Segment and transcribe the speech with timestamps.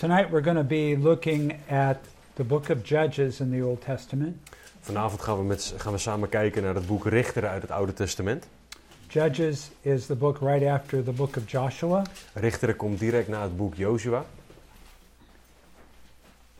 [0.00, 1.98] Tonight we're going to be looking at
[2.36, 4.36] the book of Judges in the Old Testament.
[4.80, 7.92] Vanavond gaan we, met, gaan we samen kijken naar het boek Richteren uit het Oude
[7.92, 8.46] Testament.
[9.08, 12.02] Judges is the book right after the book of Joshua.
[12.32, 14.24] Richteren komt direct na het boek Jozua.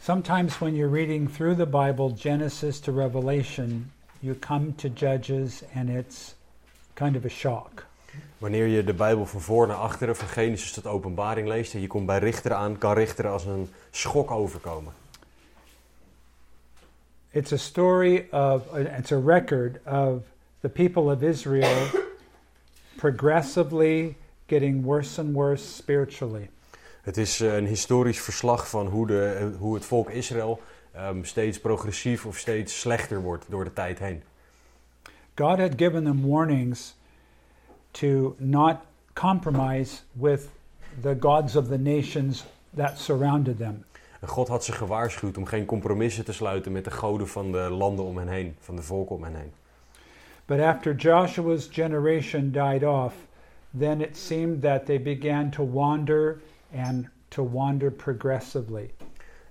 [0.00, 5.88] Sometimes when you're reading through the Bible, Genesis to Revelation, you come to Judges and
[5.88, 6.34] it's
[6.94, 7.89] kind of a shock.
[8.38, 11.86] Wanneer je de Bijbel van voor naar achteren, van Genesis tot Openbaring leest en je
[11.86, 14.92] komt bij Richteren aan, kan Richteren als een schok overkomen.
[17.30, 20.22] It's a story of, it's a record of
[20.60, 21.86] the people of Israel
[22.96, 24.16] progressively
[24.46, 26.50] getting worse and worse spiritually.
[27.02, 30.60] Het is eh, een historisch verslag van hoe, de, hoe het volk Israël
[30.92, 34.22] ehm, steeds progressief of steeds slechter wordt door de tijd heen.
[35.34, 36.96] God had given them warnings
[37.90, 38.76] to not
[39.12, 40.48] compromise with
[41.02, 42.44] the gods of the nations
[42.74, 43.84] that surrounded them.
[44.20, 47.58] En God had ze gewaarschuwd om geen compromissen te sluiten met de goden van de
[47.70, 49.52] landen om hen heen, van de volken om hen heen.
[50.46, 53.14] But after Joshua's generation died off,
[53.78, 56.40] then it seemed that they began to wander
[56.76, 58.90] and to wander progressively.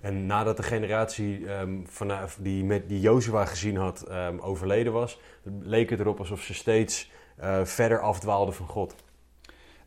[0.02, 5.20] En nadat de generatie ehm, vanaf die, met, die Jozua gezien had ehm, overleden was,
[5.62, 8.96] leek het erop alsof ze steeds eh, verder afdwaalden van God.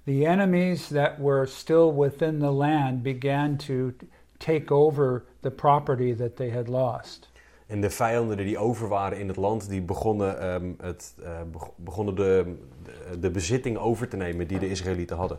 [0.05, 3.93] The enemies that were still within the land began to
[4.39, 7.31] take over the property that they had lost.
[7.67, 11.15] En de vijanden die over waren in het land, die begonnen, ehm, het,
[11.53, 15.39] beg- begonnen de, de, de bezitting over te nemen die de Israëlieten hadden.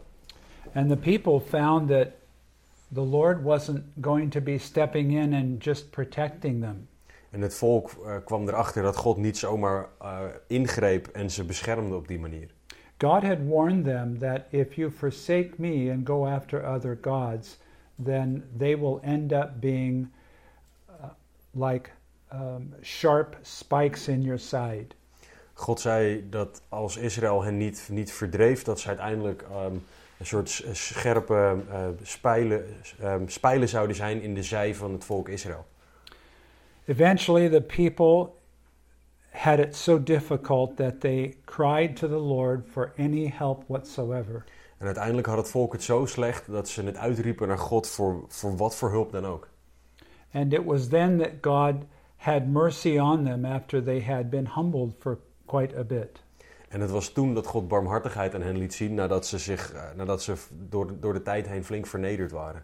[0.74, 2.08] And the people found that
[2.94, 6.88] the Lord wasn't going to be stepping in and just protecting them.
[7.34, 11.96] En het volk eh, kwam erachter dat God niet zomaar eh, ingreep en ze beschermde
[11.96, 12.50] op die manier.
[12.98, 17.60] God had warned them that if you forsake me and go after other gods,
[18.04, 20.08] then they will end up being
[20.90, 21.06] uh,
[21.52, 21.90] like
[22.34, 24.88] um, sharp spikes in your side.
[25.54, 29.76] God zei dat als Israël hen niet, niet verdreef, dat ze uiteindelijk ehm,
[30.20, 32.66] een soort scherpe eh, spijlen,
[33.00, 35.66] ehm, spijlen zouden zijn in de zij van het volk Israël.
[36.86, 38.42] Eventually, the people
[39.30, 44.44] had it so difficult that they cried to the Lord for any help whatsoever.
[44.78, 48.26] En uiteindelijk had het volk het zo slecht dat ze het uitriepen naar God voor,
[48.28, 49.48] voor wat voor hulp dan ook.
[50.34, 51.76] And it was then that God
[52.16, 56.24] had mercy on them after they had been humbled for quite a bit.
[56.70, 59.84] En het was toen dat God barmhartigheid aan hen liet zien nadat ze, zich, eh,
[59.96, 60.34] nadat ze
[60.70, 62.64] door, de- door de tijd heen flink vernederd waren.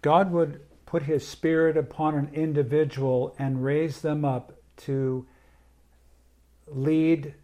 [0.00, 0.48] God would
[0.94, 5.26] put his spirit upon an individual and raise them up to
[6.66, 7.34] lead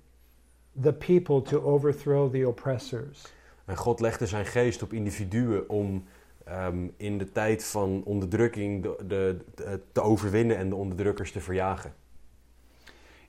[0.83, 3.23] the people to overthrow the oppressors.
[3.65, 6.05] En God legde zijn geest op individuen om
[6.45, 11.41] ehm, in de tijd van onderdrukking de, de, de- te overwinnen en de onderdrukkers te
[11.41, 11.95] verjagen.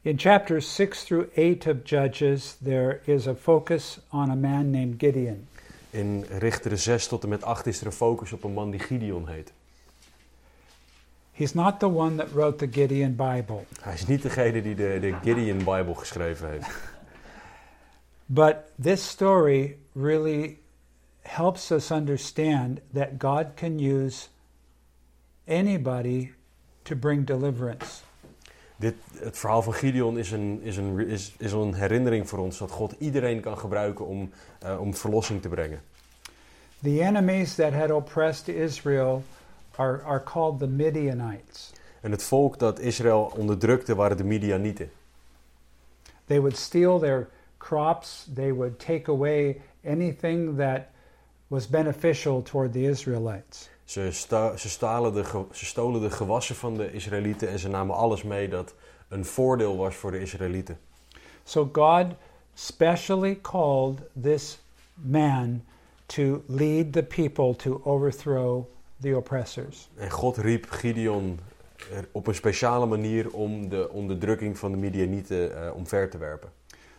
[0.02, 4.94] In chapters 6 through 8 of Judges, there is a focus on a man named
[4.98, 5.48] Gideon.
[5.90, 8.80] In Richteren 6 tot en met 8 is er een focus op een man die
[8.80, 9.54] Gideon heet.
[11.42, 14.98] He's not the one that wrote the Gideon Bible, Hij is niet degene die de,
[15.00, 16.70] de Gideon Bible geschreven heeft.
[18.26, 20.60] but this story really
[21.22, 24.28] helps us understand that God can use
[25.48, 26.32] anybody
[26.84, 28.02] to bring deliverance.
[28.76, 32.58] Dit, het verhaal van Gideon is een, is, een, is, is een herinnering voor ons
[32.58, 35.82] dat God iedereen kan gebruiken om, eh, om verlossing te brengen.
[36.82, 39.24] The enemies that had oppressed Israel
[39.82, 41.72] are, are called the Midianites.
[42.02, 44.92] En het volk dat Israël onderdrukte waren de Midianieten.
[46.26, 50.82] They would steal their crops, they would take away anything that
[51.48, 53.70] was beneficial toward the Israelites.
[53.84, 57.96] Ze, sta, ze, stalen de, ze stolen de gewassen van de Israëlieten en ze namen
[57.96, 58.74] alles mee dat
[59.08, 60.80] een voordeel was voor de Israëlieten.
[61.44, 62.06] So God
[62.54, 64.60] specially called this
[64.94, 65.64] man
[66.06, 68.66] to lead the people to overthrow
[69.02, 69.90] the oppressors.
[69.96, 71.40] En God riep Gideon
[72.12, 76.50] op een speciale manier om de onderdrukking van de Midianieten eh, omver te werpen.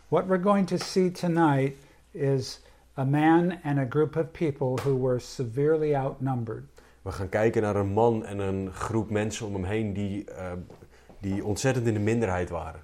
[0.08, 1.76] What we're going to see tonight
[2.10, 2.60] is
[2.98, 6.64] a man and a group of people who were severely outnumbered.
[7.02, 10.52] We gaan kijken naar een man en een groep mensen om hem heen die, eh,
[11.20, 12.80] die ontzettend in de minderheid waren.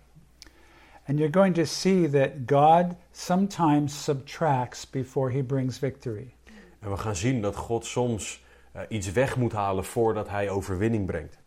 [1.07, 6.35] And you're going to see that God sometimes subtracts before he brings victory.
[6.81, 8.45] En we gaan zien dat God soms
[8.79, 11.39] eh, iets weg moet halen voordat hij overwinning brengt.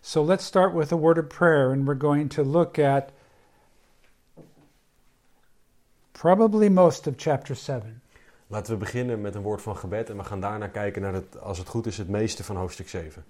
[0.00, 3.10] So let's start with a word of prayer, and we're going to look at
[6.12, 8.02] probably most of chapter 7.
[8.46, 11.40] Laten we beginnen met een woord van gebed en we gaan daarna kijken naar het,
[11.40, 13.24] als het goed is, het meeste van hoofdstuk 7.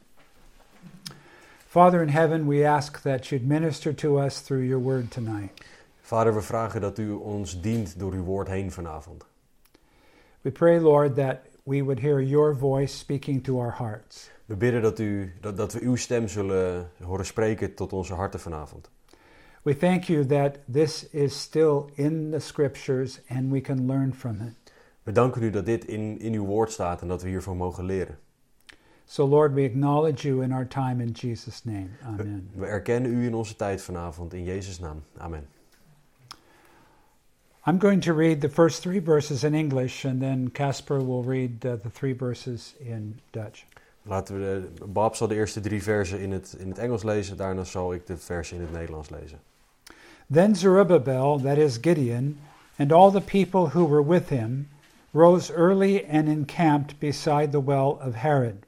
[1.67, 5.65] Father in heaven, we ask that you'd minister to us through your word tonight.
[6.01, 9.25] Vader, we vragen dat u ons dient door uw woord heen vanavond.
[10.41, 14.31] We pray, Lord, that we would hear your voice speaking to our hearts.
[14.47, 18.41] We bidden dat, u, dat, dat we uw stem zullen horen spreken tot onze harten
[18.41, 18.91] vanavond.
[19.63, 24.41] We thank you that this is still in the scriptures and we can learn from
[24.41, 24.73] it.
[25.03, 27.85] We danken u dat dit in, in uw woord staat en dat we hiervan mogen
[27.85, 28.19] leren.
[29.05, 31.89] So, Lord, we acknowledge you in our time in Jesus' name.
[32.01, 32.51] We, Amen.
[32.55, 35.03] we erkennen u in onze tijd vanavond in Jezus' naam.
[35.17, 35.47] Amen.
[37.69, 41.67] I'm going to read the first three verses in English, and then Casper will read
[41.67, 43.67] uh, the three verses in Dutch.
[44.05, 47.37] Laten we de, Bob zal de eerste drie versen in het, in het Engels lezen,
[47.37, 49.39] daarna zal ik de versen in het Nederlands lezen.
[50.33, 52.39] Then Zerubbabel, that is Gideon,
[52.79, 54.69] and all the people who were with him,
[55.11, 58.65] rose early and encamped beside the well of Herod,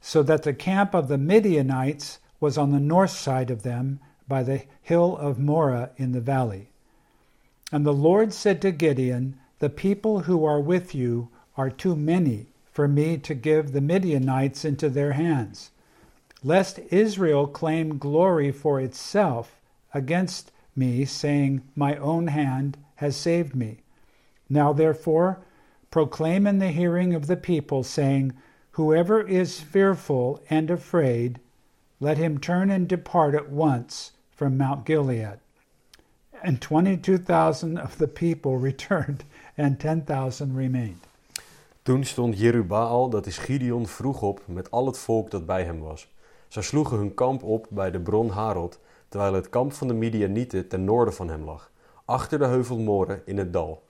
[0.00, 4.42] so that the camp of the Midianites was on the north side of them by
[4.42, 6.68] the hill of Morah in the valley.
[7.72, 12.46] And the Lord said to Gideon, The people who are with you are too many
[12.70, 15.70] for me to give the Midianites into their hands,
[16.44, 19.58] lest Israel claim glory for itself
[19.92, 23.78] against me, saying, My own hand has saved me.
[24.48, 25.40] Now therefore,
[25.90, 28.34] proclaim in the hearing of the people, saying,
[28.72, 31.40] Whoever is fearful and afraid,
[31.98, 35.40] let him turn and depart at once from Mount Gilead.
[36.42, 39.24] And 22,000 of the people returned,
[39.56, 41.04] and 10,000 remained.
[41.82, 45.80] Toen stond Jerubaal, dat is Gideon, vroeg op met al het volk dat bij hem
[45.80, 46.14] was.
[46.48, 50.68] Zij sloegen hun kamp op bij de bron Harod, terwijl het kamp van de Midianieten
[50.68, 51.70] ten noorden van hem lag,
[52.04, 53.82] achter de heuvel Moren in het dal.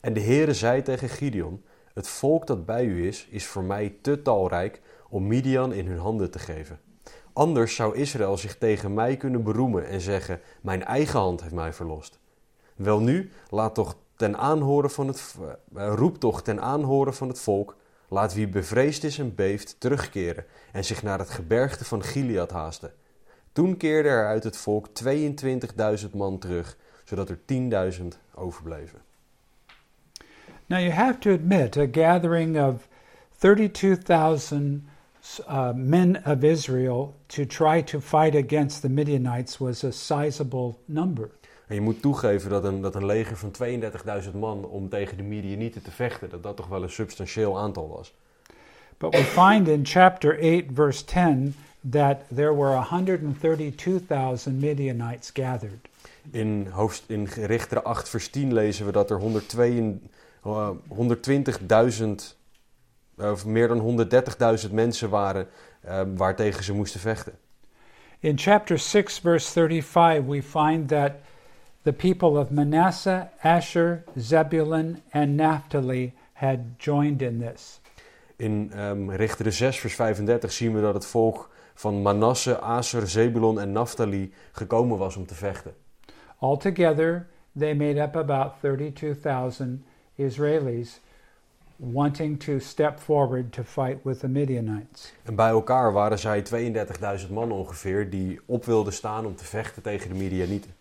[0.00, 1.62] En de Heere zei tegen Gideon,
[1.94, 5.98] het volk dat bij u is, is voor mij te talrijk om Midian in hun
[5.98, 6.80] handen te geven.
[7.32, 11.72] Anders zou Israël zich tegen mij kunnen beroemen en zeggen, mijn eigen hand heeft mij
[11.72, 12.18] verlost.
[12.76, 17.76] Welnu, laat toch ten aanhoren van het, uh, roep toch ten aanhoren van het volk,
[18.08, 22.92] laat wie bevreesd is en beeft terugkeren en zich naar het gebergte van Gilead haasten.
[23.52, 27.38] Toen keerde er uit het volk 22.000 man terug, zodat er
[27.92, 28.98] 10.000 overbleven.
[30.66, 32.88] Now you have to admit, a gathering of
[33.38, 34.84] 32,000
[35.48, 41.30] uh, men of Israel to try to fight against the Midianites was a sizable number.
[41.66, 43.52] En je moet toegeven dat een, dat een leger van
[44.22, 47.88] 32.000 man om tegen de Midianieten te vechten, dat dat toch wel een substantieel aantal
[47.88, 48.14] was.
[48.98, 51.54] But we find in chapter 8, verse 10,
[51.90, 55.88] that there were 132,000 Midianites gathered.
[56.30, 60.00] In, hoofd, in Richteren 8 vers 10 lezen we dat er 102
[60.42, 60.48] 120.000,
[63.22, 64.06] of meer dan
[64.66, 65.46] 130.000 mensen waren
[65.86, 67.32] uh, waartegen ze moesten vechten.
[68.20, 71.12] In chapter 6, verse 35, we find that
[71.82, 77.80] the people of Manasseh, Asher, Zebulun, and Naphtali had joined in this.
[78.36, 83.60] In um, Richteren 6, vers 35 zien we dat het volk van Manasse, Aser, Zebulon
[83.60, 85.74] en Naphtali gekomen was om te vechten.
[86.38, 87.26] Altogether,
[87.58, 89.84] they made up about 32,000
[90.14, 91.00] Israelis
[91.90, 95.12] wanting to step forward to fight with the Midianites.
[95.22, 96.44] En bij elkaar waren zij
[97.26, 100.74] 32.000 man ongeveer die op wilden staan om te vechten tegen de Midianieten.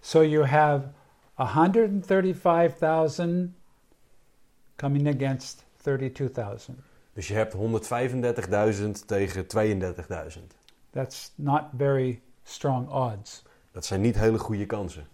[0.00, 0.86] So you have
[1.34, 3.54] 135,000
[4.76, 6.78] coming against 32,000.
[7.12, 7.60] Dus je hebt 135.000
[9.06, 9.48] tegen 32.000.
[10.90, 13.42] That's not very strong odds.
[13.72, 15.06] Dat zijn niet hele goede kansen.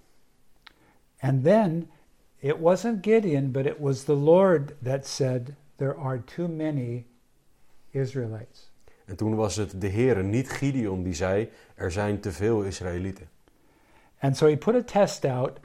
[1.18, 1.90] And then
[2.40, 7.04] it wasn't Gideon, but it was the Lord that said, There are too many
[7.92, 8.70] Israelites.
[9.06, 13.28] En toen was het de Heere, niet Gideon, die zei: Er zijn te veel Israëlieten.
[14.20, 15.58] And so he put a test out,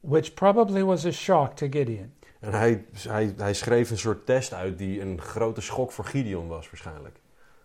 [0.00, 2.12] which probably was a shock to Gideon.
[2.40, 6.48] En hij, hij, hij schreef een soort test uit die een grote schok voor Gideon
[6.48, 7.20] was, waarschijnlijk.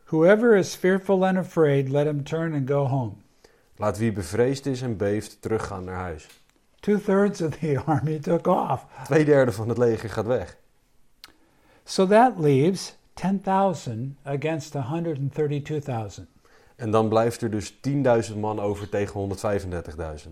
[0.06, 3.14] Whoever is fearful and afraid, let him turn and go home.
[3.76, 6.43] Laat wie bevreesd is en beeft teruggaan naar huis.
[6.84, 8.86] Two thirds of the army took off.
[9.04, 10.58] Tweederde van het leger gaat weg.
[11.84, 16.28] So that leaves 10,000 against 132,000.
[16.76, 17.74] En dan blijft er dus
[18.32, 19.38] 10.000 man over tegen
[20.26, 20.30] 135.000.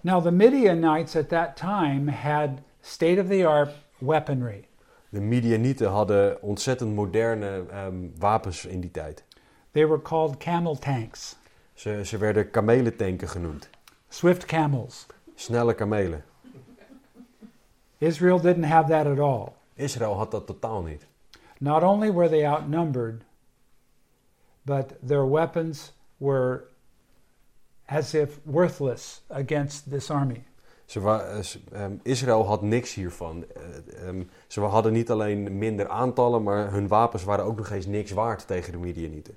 [0.00, 4.68] Now, the Midianites at that time had state of the art weaponry.
[5.08, 9.24] De Midianieten hadden ontzettend moderne um, wapens in die tijd.
[9.70, 11.36] They were called camel tanks,
[11.74, 13.68] Ze, ze werden kamelentanken genoemd.
[14.08, 15.06] swift camels.
[15.40, 16.24] Snelle kamelen.
[17.98, 19.54] Israel didn't have that at all.
[19.74, 21.06] Israël had dat totaal niet.
[21.58, 23.22] Not only were they outnumbered,
[24.62, 26.64] but their weapons were
[27.86, 30.44] as if worthless against this army.
[30.86, 33.44] Ze wa- eh, ze- ehm, Israël had niks hiervan.
[33.54, 37.86] Eh, ehm, ze hadden niet alleen minder aantallen, maar hun wapens waren ook nog eens
[37.86, 39.36] niks waard tegen de Midianieten.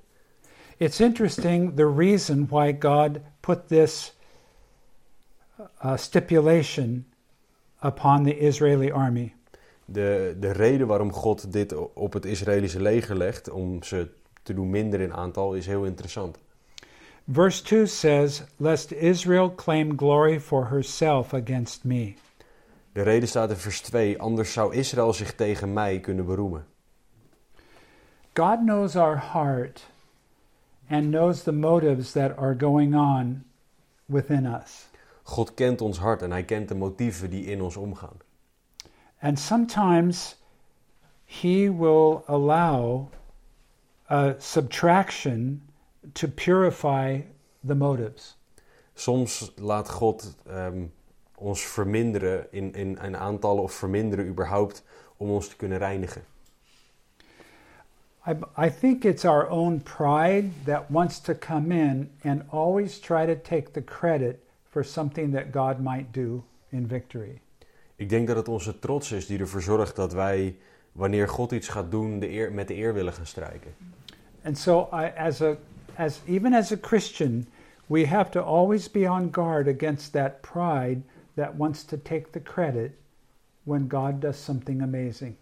[0.76, 4.16] It's interesting the reason why God put this
[5.58, 7.06] uh, stipulation
[7.82, 9.34] upon the Israeli army.
[9.84, 14.08] De, de reden waarom God dit op het Israëlische leger legt, om ze
[14.42, 16.38] te doen minder in aantal, is heel interessant.
[17.32, 22.14] Verse 2 says, Lest Israel claim glory for herself against me.
[22.92, 26.66] De reden staat in vers 2, anders zou Israël zich tegen mij kunnen beroemen.
[28.34, 29.86] God knows our heart
[30.90, 33.44] and knows the motives that are going on
[34.06, 34.88] within us.
[35.24, 38.16] God kent ons hart en hij kent de motieven die in ons omgaan.
[39.20, 40.36] And sometimes
[41.24, 43.08] He will allow
[44.08, 45.62] a subtraction
[46.12, 47.20] to purify
[47.66, 48.36] the motives.
[48.94, 50.84] Soms laat God ehm,
[51.34, 54.82] ons verminderen in, in, in aantallen of verminderen überhaupt
[55.16, 56.22] om ons te kunnen reinigen.
[58.26, 63.26] I, I think it's our own pride that wants to come in and always try
[63.26, 64.43] to take the credit
[64.74, 67.40] for something that God might do in victory.
[67.96, 70.56] Ik denk dat het onze trots is die ervoor zorgt dat wij,
[70.92, 73.74] wanneer God iets gaat doen, de eer, met de eer willen gaan strijken.
[74.44, 75.56] And so, I, as a,
[75.96, 77.46] as even as a Christian,
[77.86, 81.00] we have to always be on guard against that pride
[81.34, 82.90] that wants to take the credit
[83.62, 85.34] when God does something amazing.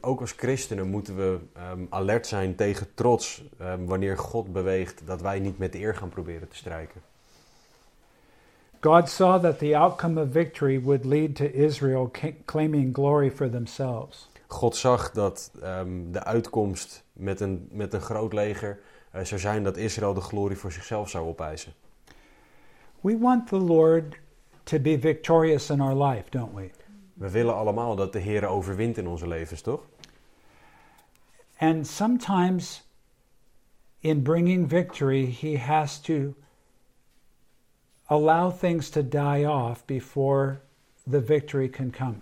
[0.00, 5.20] Ook als christenen moeten we ehm, alert zijn tegen trots ehm, wanneer God beweegt dat
[5.20, 7.00] wij niet met de eer gaan proberen te strijken.
[8.82, 12.10] God saw that the outcome of victory would lead to Israel
[12.46, 14.28] claiming glory for themselves.
[14.48, 19.62] God zag dat ehm, de uitkomst met een, met een groot leger eh, zou zijn
[19.62, 21.72] dat Israël de glorie voor zichzelf zou opeisen.
[23.00, 24.20] We want the Lord
[24.62, 26.70] to be victorious in our life, don't we?
[27.14, 29.86] We willen allemaal dat de Heer overwint in onze levens, toch?
[31.56, 32.88] And sometimes
[33.98, 36.34] in bringing victory, He has to
[38.12, 40.60] allow things to die off before
[41.10, 42.16] the victory can come.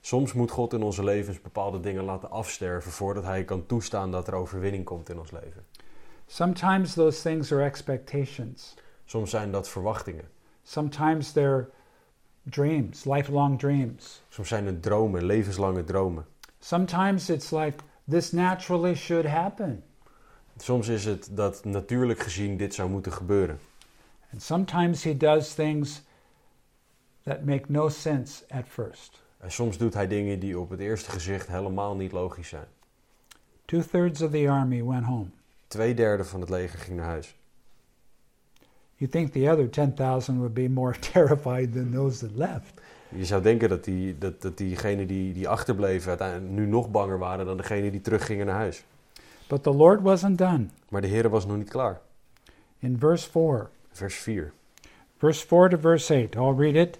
[0.00, 4.26] Soms moet God in onze levens bepaalde dingen laten afsterven voordat Hij kan toestaan dat
[4.26, 5.64] er overwinning komt in ons leven.
[6.26, 8.74] Sometimes those things are expectations.
[9.04, 10.28] Soms zijn dat verwachtingen.
[10.62, 11.68] Sometimes they're
[12.42, 14.22] dreams, lifelong dreams.
[14.28, 16.26] Soms zijn het dromen, levenslange dromen.
[16.58, 19.82] Sometimes it's like this naturally should happen.
[20.56, 23.58] Soms is het dat natuurlijk gezien dit zou moeten gebeuren.
[24.32, 26.02] And sometimes he does things
[27.22, 29.22] that make no sense at first.
[29.38, 32.66] En soms doet Hij dingen die op het eerste gezicht helemaal niet logisch zijn.
[33.64, 35.26] Two thirds of the army went home.
[35.66, 37.34] Tweederde van het leger ging naar huis.
[38.94, 42.80] You think the other 10,000 would be more terrified than those that left.
[43.08, 47.18] Je zou denken dat, die, dat, dat diegenen die, die achterbleven uiteindelijk nu nog banger
[47.18, 48.84] waren dan degenen die teruggingen naar huis.
[49.46, 50.66] But the Lord wasn't done.
[50.88, 52.00] Maar de Heer was nog niet klaar.
[52.78, 54.52] In verse 4, Vers 4.
[55.20, 56.98] verse 4 to verse 8, I'll read it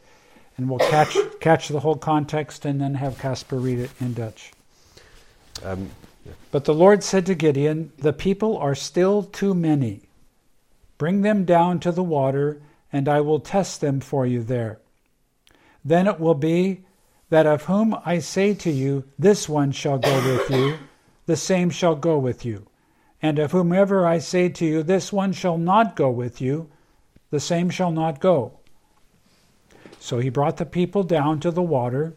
[0.56, 4.52] and we'll catch, catch the whole context and then have Casper read it in Dutch.
[5.62, 5.88] Ehm,
[6.50, 10.02] But the Lord said to Gideon, The people are still too many.
[10.98, 12.60] Bring them down to the water,
[12.92, 14.80] and I will test them for you there.
[15.82, 16.84] Then it will be
[17.30, 20.76] that of whom I say to you, This one shall go with you,
[21.24, 22.66] the same shall go with you.
[23.22, 26.68] And of whomever I say to you, This one shall not go with you,
[27.30, 28.58] the same shall not go.
[29.98, 32.14] So he brought the people down to the water.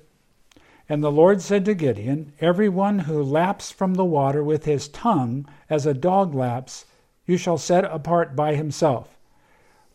[0.89, 4.88] And the Lord said to Gideon, Every one who laps from the water with his
[4.88, 6.86] tongue, as a dog laps,
[7.25, 9.17] you shall set apart by himself.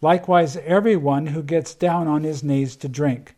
[0.01, 3.35] Likewise, every one who gets down on his knees to drink.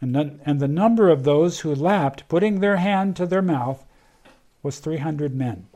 [0.00, 3.84] And the, and the number of those who lapped, putting their hand to their mouth,
[4.62, 5.66] was 300 men.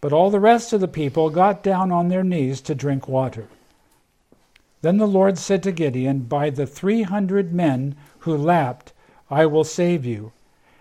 [0.00, 3.48] But all the rest of the people got down on their knees to drink water.
[4.80, 8.92] Then the Lord said to Gideon, By the 300 men who lapped,
[9.30, 10.32] I will save you,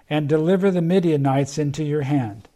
[0.09, 2.47] and deliver the Midianites into your hand.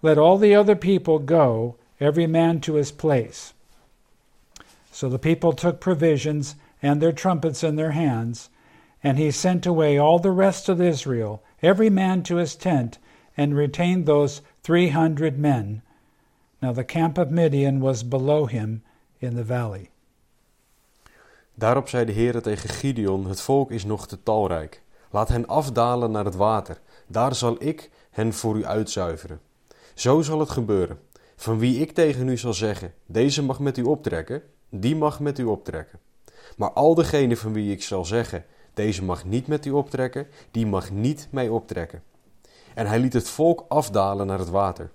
[0.00, 3.54] Let all the other people go, every man to his place.
[4.90, 8.48] So the people took provisions and their trumpets in their hands,
[9.02, 12.98] and he sent away all the rest of Israel, every man to his tent,
[13.36, 15.82] and retained those three hundred men.
[16.60, 18.82] Now the camp of Midian was below him
[19.20, 19.91] in the valley.
[21.62, 24.82] Daarop zei de Heer tegen Gideon: Het volk is nog te talrijk.
[25.10, 26.80] Laat hen afdalen naar het water.
[27.06, 29.40] Daar zal ik hen voor u uitzuiveren.
[29.94, 30.98] Zo zal het gebeuren.
[31.36, 35.38] Van wie ik tegen u zal zeggen: Deze mag met u optrekken, die mag met
[35.38, 35.98] u optrekken.
[36.56, 40.66] Maar al degene van wie ik zal zeggen: Deze mag niet met u optrekken, die
[40.66, 42.02] mag niet mee optrekken.
[42.74, 44.90] En hij liet het volk afdalen naar het water.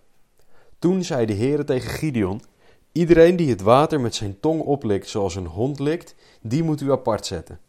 [0.80, 2.42] Toen zei de Heere tegen Gideon:
[2.98, 6.92] Iedereen die het water met zijn tong oplikt zoals een hond likt, die moet u
[6.92, 7.60] apart zetten.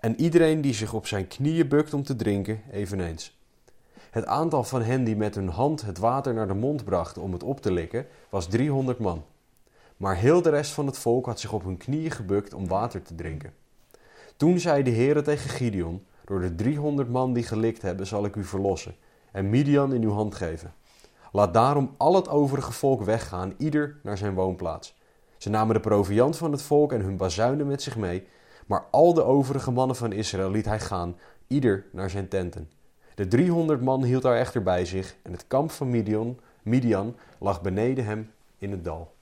[0.00, 3.38] En iedereen die zich op zijn knieën bukt om te drinken, eveneens.
[4.10, 7.32] Het aantal van hen die met hun hand het water naar de mond brachten om
[7.32, 9.24] het op te likken, was 300 man.
[9.96, 13.02] Maar heel de rest van het volk had zich op hun knieën gebukt om water
[13.02, 13.52] te drinken.
[14.36, 18.36] Toen zei de Heere tegen Gideon: Door de 300 man die gelikt hebben, zal ik
[18.36, 18.94] u verlossen
[19.32, 20.74] en Midian in uw hand geven.
[21.32, 24.94] Laat daarom al het overige volk weggaan, ieder naar zijn woonplaats.
[25.38, 28.26] Ze namen de proviand van het volk en hun bazuinen met zich mee,
[28.66, 32.70] maar al de overige mannen van Israël liet hij gaan, ieder naar zijn tenten.
[33.14, 37.62] De 300 man hield daar echter bij zich en het kamp van Midian, Midian lag
[37.62, 39.14] beneden hem in het dal.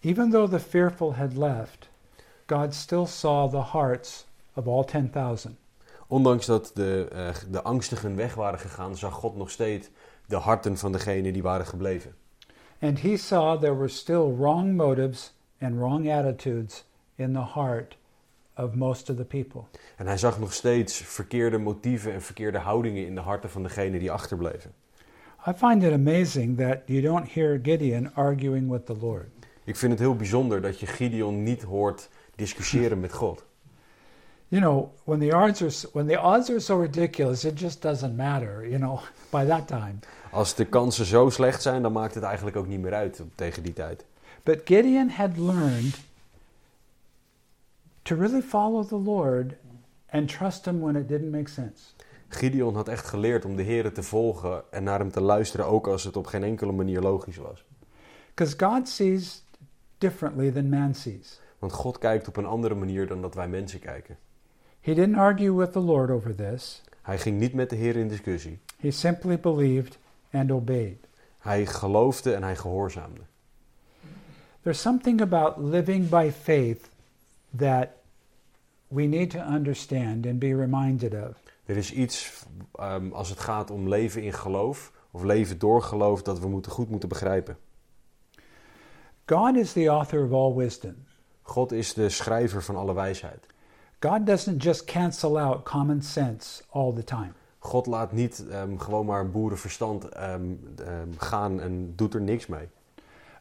[0.00, 1.88] Even though the fearful had left,
[2.46, 5.61] God still saw the hearts of all 10,000.
[6.12, 9.90] Ondanks dat de, uh, de angstigen weg waren gegaan, zag God nog steeds
[10.26, 12.14] de harten van degenen die waren gebleven.
[12.80, 17.98] And he saw there were still wrong motives and wrong attitudes in the heart
[18.56, 19.60] of most of the people.
[19.96, 24.00] En hij zag nog steeds verkeerde motieven en verkeerde houdingen in de harten van degenen
[24.00, 24.72] die achterbleven.
[25.48, 29.28] I find it amazing that you don't hear Gideon arguing with the Lord.
[29.64, 33.44] Ik vind het heel bijzonder dat je Gideon niet hoort discussiëren met God.
[34.52, 38.16] You know, when the odds are when the odds are so ridiculous, it just doesn't
[38.16, 38.66] matter.
[38.66, 39.98] You know, by that time.
[40.30, 43.62] Als de kansen zo slecht zijn, dan maakt het eigenlijk ook niet meer uit tegen
[43.62, 44.04] die tijd.
[44.42, 46.00] But Gideon had learned
[48.02, 49.54] to really follow the Lord
[50.10, 51.82] and trust him when it didn't make sense.
[52.28, 55.86] Gideon had echt geleerd om de Here te volgen en naar hem te luisteren, ook
[55.86, 57.64] als het op geen enkele manier logisch was.
[58.34, 59.42] Because God sees
[59.98, 61.40] differently than man sees.
[61.58, 64.16] Want God kijkt op een andere manier dan dat wij mensen kijken.
[64.82, 66.82] He didn't argue with the Lord over this.
[67.02, 68.58] Hij ging niet met de Heer in discussie.
[68.76, 69.98] He simply believed
[70.30, 71.06] and obeyed.
[71.38, 73.20] Hij geloofde en hij gehoorzaamde.
[74.62, 76.88] There's something about living by faith
[77.56, 77.88] that
[78.88, 81.36] we need to understand and be reminded of.
[81.64, 82.44] Er is iets
[82.80, 86.72] um, als het gaat om leven in geloof of leven door geloof dat we moeten,
[86.72, 87.56] goed moeten begrijpen.
[89.26, 90.94] God is the author of all wisdom.
[91.42, 93.46] God is de schrijver van alle wijsheid.
[94.02, 97.34] God doesn't just cancel out common sense all the time.
[97.58, 102.68] God laat niet um, gewoon maar boerenverstand um, um, gaan en doet er niks mee.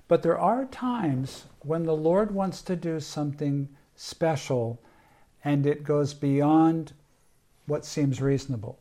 [0.08, 4.80] But there are times when the Lord wants to do something special
[5.42, 6.94] and it goes beyond
[7.64, 8.76] what seems reasonable.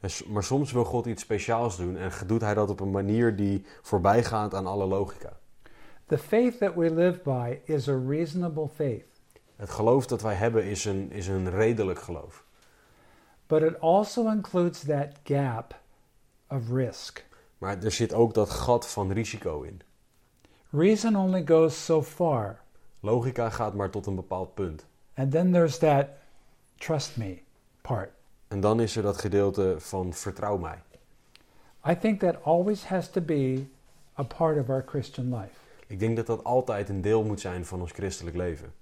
[0.00, 3.36] En, maar soms wil God iets speciaals doen en doet hij dat op een manier
[3.36, 5.32] die voorbij gaat aan alle logica.
[6.06, 9.15] The faith that we live by is a reasonable faith.
[9.56, 12.44] Het geloof dat wij hebben is een, is een redelijk geloof.
[13.46, 15.80] But it also includes that gap
[16.48, 17.24] of risk.
[17.58, 19.80] Maar er zit ook dat gat van risico in.
[20.70, 22.60] Reason only goes so far.
[23.00, 24.86] Logica gaat maar tot een bepaald punt.
[25.14, 26.06] And then there's that
[26.78, 27.38] trust me
[27.80, 28.10] part.
[28.48, 30.78] En dan is er dat gedeelte van vertrouw mij.
[31.88, 33.66] I think that always has to be
[34.18, 35.54] a part of our Christian life.
[35.86, 38.72] Ik denk dat dat altijd een deel moet zijn van ons christelijk leven.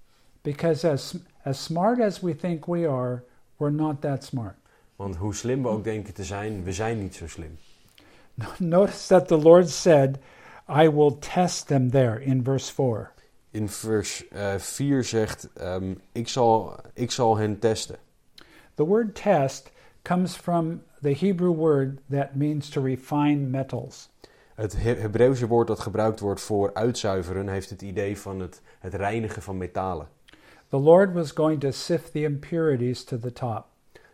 [0.44, 3.24] Because as, as smart as we think we are,
[3.58, 4.56] we're not that smart.
[4.96, 7.58] Want hoe slim we ook denken te zijn, we zijn niet zo slim.
[8.58, 10.18] Notice that the Lord said,
[10.68, 13.12] I will test them there in verse 4.
[13.50, 17.96] In vers uh, 4 zegt, um, ik, zal, ik zal hen testen.
[18.74, 19.70] The word test
[20.02, 24.08] comes from the Hebrew word that means to refine metals.
[24.54, 29.42] Het Hebreeuwse woord dat gebruikt wordt voor uitzuiveren heeft het idee van het, het reinigen
[29.42, 30.08] van metalen.
[30.74, 33.68] The Lord was going to sift the impurities to the top.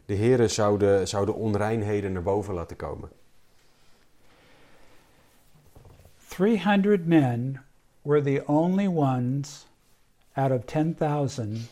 [0.07, 3.09] De Heere zou de, zou de onreinheden naar boven laten komen.
[6.29, 7.61] 300 men
[8.03, 9.67] were the only ones
[10.33, 11.69] out of 10,000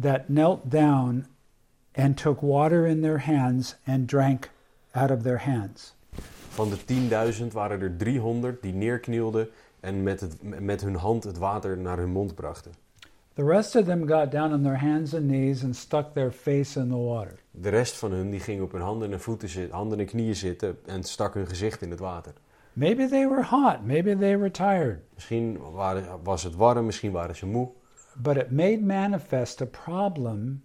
[0.00, 1.26] that knelt down
[1.92, 4.50] and took water in their hands and drank
[4.92, 5.94] out of their hands.
[6.48, 6.76] Van de
[7.42, 9.48] 10.000 waren er 300 die neerknielden
[9.80, 12.88] en met, het, met hun hand het water naar hun mond brachten.
[13.40, 16.80] The rest of them got down on their hands and knees and stuck their face
[16.80, 17.38] in the water.
[17.50, 20.36] De rest van hun die ging op hun handen en voeten zitten, handen en knieën
[20.36, 22.32] zitten en stak hun gezicht in het water.
[22.72, 24.98] Maybe they were hot, maybe they were tired.
[25.14, 27.68] Misschien waren, was het warm, misschien waren ze moe.
[28.22, 30.62] but it made manifest a problem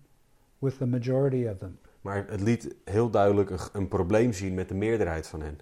[0.60, 1.78] with the majority of them.
[2.02, 5.60] Maar het liet heel duidelijk een, een probleem zien met de meerderheid van hen.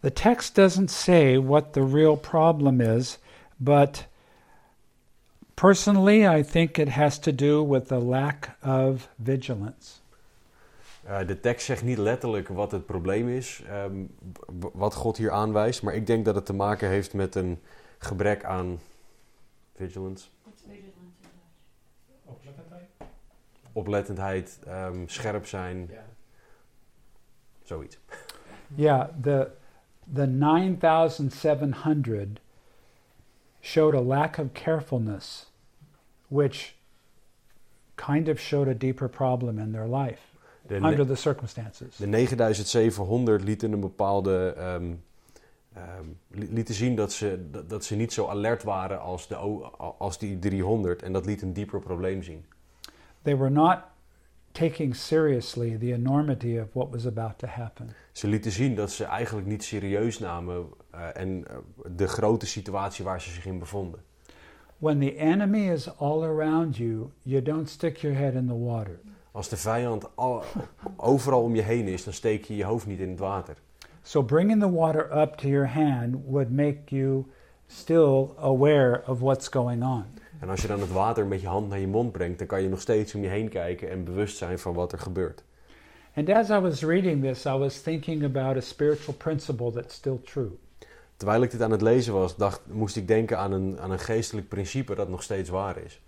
[0.00, 3.18] The text doesn't say what the real problem is,
[3.56, 4.08] but
[5.60, 9.98] personally, I think it has to do with the lack of vigilance.
[11.06, 13.62] Uh, de tekst zegt niet letterlijk wat het probleem is,
[14.60, 17.58] w- wat God hier aanwijst, maar ik denk dat het te maken heeft met een
[17.98, 18.78] gebrek aan
[19.76, 20.90] vigilance, What's vigilance
[21.22, 21.28] in
[22.06, 22.20] Dutch?
[22.24, 22.88] Oplettendheid?
[23.72, 26.04] oplettendheid, ehm, scherp zijn, Ja.
[27.62, 27.98] zoiets.
[28.74, 29.50] Yeah, the
[30.14, 32.40] the 9700
[33.60, 35.49] showed a lack of carefulness
[36.30, 36.74] which
[37.94, 40.20] kind of showed a deeper problem in their life
[40.66, 41.96] De, under the circumstances.
[41.96, 44.54] de 9700 lieten een bepaalde.
[44.56, 44.92] ehm,
[46.30, 49.34] li- lieten zien dat ze, dat, dat ze niet zo alert waren als, de,
[49.98, 52.44] als die 300 en dat liet een dieper probleem zien.
[53.22, 53.78] They were not
[54.52, 57.90] taking seriously the enormity of what was about to happen.
[58.12, 61.56] Ze lieten zien dat ze eigenlijk niet serieus namen eh, en eh,
[61.96, 64.00] de grote situatie waar ze zich in bevonden.
[64.80, 69.00] When the enemy is all around you, you don't stick your head in the water.
[69.32, 70.42] Als de vijand al,
[70.96, 73.56] overal om je heen is, dan steek je je hoofd niet in het water.
[74.02, 77.24] So bringing the water up to your hand would make you
[77.66, 80.04] still aware of what's going on.
[80.38, 82.62] En als je dan het water met je hand naar je mond brengt, dan kan
[82.62, 85.44] je nog steeds om je heen kijken en bewust zijn van wat er gebeurt.
[86.14, 90.20] And as I was reading this, I was thinking about a spiritual principle that's still
[90.24, 90.58] true.
[91.20, 93.98] Terwijl ik dit aan het lezen was, dacht, moest ik denken aan een, aan een
[93.98, 96.00] geestelijk principe dat nog steeds waar is.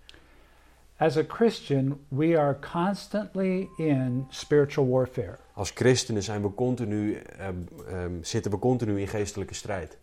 [0.97, 5.39] As a Christian, we are constantly in spiritual warfare.
[5.55, 9.99] Als christenen zijn we continu, ehm, zitten we continu in geestelijke strijd.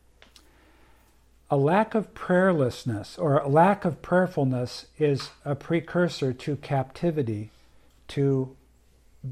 [1.51, 7.49] A lack of prayerlessness or a lack of prayerfulness is a precursor to captivity
[8.05, 8.55] to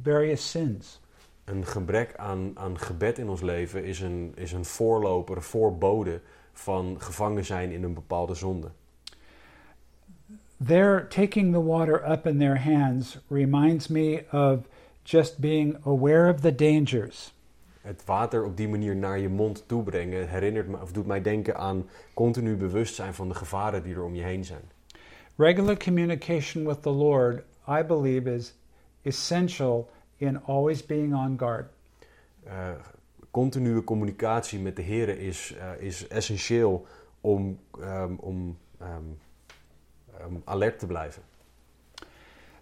[0.03, 0.99] various sins.
[1.47, 6.21] Een gebrek aan, aan gebed in ons leven is een, is een voorloper, een voorbode
[6.53, 8.67] van gevangen zijn in een bepaalde zonde.
[10.65, 14.60] Their taking the water up in their hands reminds me of
[15.03, 17.33] just being aware of the dangers.
[17.81, 21.21] Het water op die manier naar je mond toe brengen herinnert me, of doet mij
[21.21, 24.71] denken aan continu bewust zijn van de gevaren die er om je heen zijn.
[25.36, 28.55] Regular communication with the Lord, I believe, is
[29.01, 31.69] essential in always being on guard.
[32.43, 32.69] Eh,
[33.32, 36.86] continue communicatie met de Heer is, eh, is essentieel
[37.21, 41.21] om, ehm, om ehm, alert te blijven.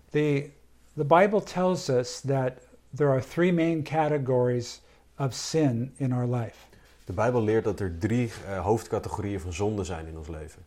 [0.10, 0.50] The,
[0.96, 2.54] the Bible tells us that
[2.94, 4.82] there are three main categories
[5.18, 6.58] of sin in our life
[7.06, 10.66] De Bijbel leert dat er drie eh, hoofdcategorieën van zonde zijn in ons leven.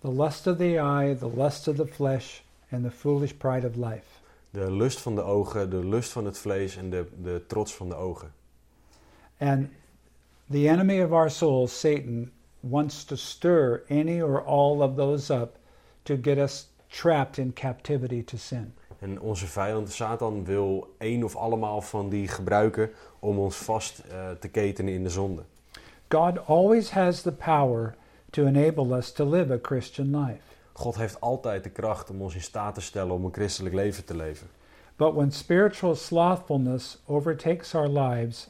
[0.00, 3.76] the lust of the eye, the lust of the flesh, and the foolish pride of
[3.76, 4.15] life.
[4.50, 7.88] De lust van de ogen, de lust van het vlees en de, de trots van
[7.88, 8.32] de ogen.
[9.38, 9.68] And
[10.50, 12.30] the enemy of our souls, Satan,
[12.60, 15.58] wants to stir any or all of those up
[16.02, 18.74] to get us trapped in captivity to sin.
[18.98, 24.30] En onze vijand Satan wil één of allemaal van die gebruiken om ons vast eh,
[24.30, 25.42] te ketenen in de zonde.
[26.08, 27.96] God always has the power
[28.30, 30.55] to enable us to live a Christian life.
[30.76, 34.04] God heeft altijd de kracht om ons in staat te stellen om een christelijk leven
[34.04, 34.48] te leven.
[34.96, 38.48] But when spiritual slothfulness overtakes our lives,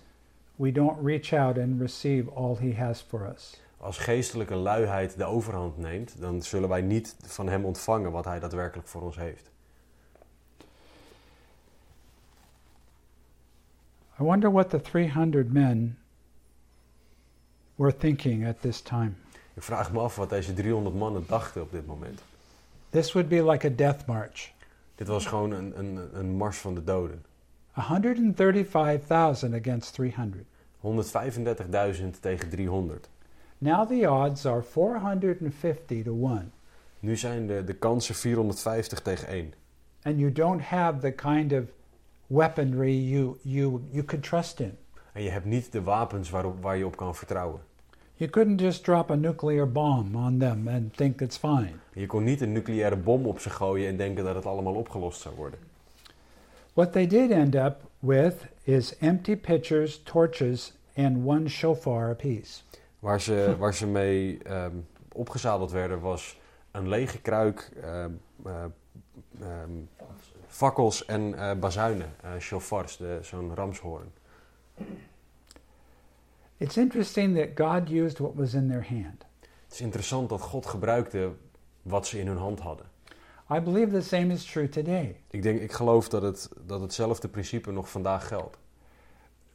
[0.57, 3.61] we don't reach out and receive all He has for us.
[3.77, 8.39] Als geestelijke luiheid de overhand neemt, dan zullen wij niet van hem ontvangen wat hij
[8.39, 9.51] daadwerkelijk voor ons heeft.
[14.21, 15.99] I wonder what the 300 men
[17.75, 19.13] were thinking at this time.
[19.57, 22.23] Ik vraag me af wat deze 300 mannen dachten op dit moment.
[22.91, 24.53] This would be like a death march.
[24.95, 27.25] Dit was gewoon een, een, een mars van de doden.
[27.73, 30.45] 135,000 against 300.
[30.83, 33.09] 135.000 tegen 300.
[33.59, 36.53] Now the odds are 450 to 1.
[37.01, 39.55] Nu zijn de, de kansen 450 tegen 1.
[40.03, 41.63] And you don't have the kind of
[42.27, 44.79] weaponry you, you, you could trust in.
[45.13, 47.61] En je hebt niet de wapens waarop, waar je op kan vertrouwen.
[48.19, 51.75] You couldn't just drop a nuclear bomb on them and think it's fine.
[51.93, 55.21] Je kon niet een nucleaire bom op ze gooien en denken dat het allemaal opgelost
[55.21, 55.59] zou worden.
[56.73, 62.63] What they did end up with is empty pitchers, torches, and one shofar apiece.
[62.99, 64.77] Waar ze, waar ze mee ehm,
[65.13, 66.39] opgezadeld werden was
[66.71, 68.05] een lege kruik, eh,
[68.45, 69.71] ehm,
[70.47, 74.13] fakkels en eh bazuinen, eh shofars, zo'n ramshoorn.
[76.59, 79.25] It's interesting that God used what was in their hand.
[79.41, 81.33] Het is interessant dat God gebruikte
[81.83, 82.87] wat ze in hun hand hadden.
[83.51, 85.17] I believe the same is true today.
[85.31, 88.59] Ik denk, ik geloof dat, het, dat hetzelfde principe nog vandaag geldt.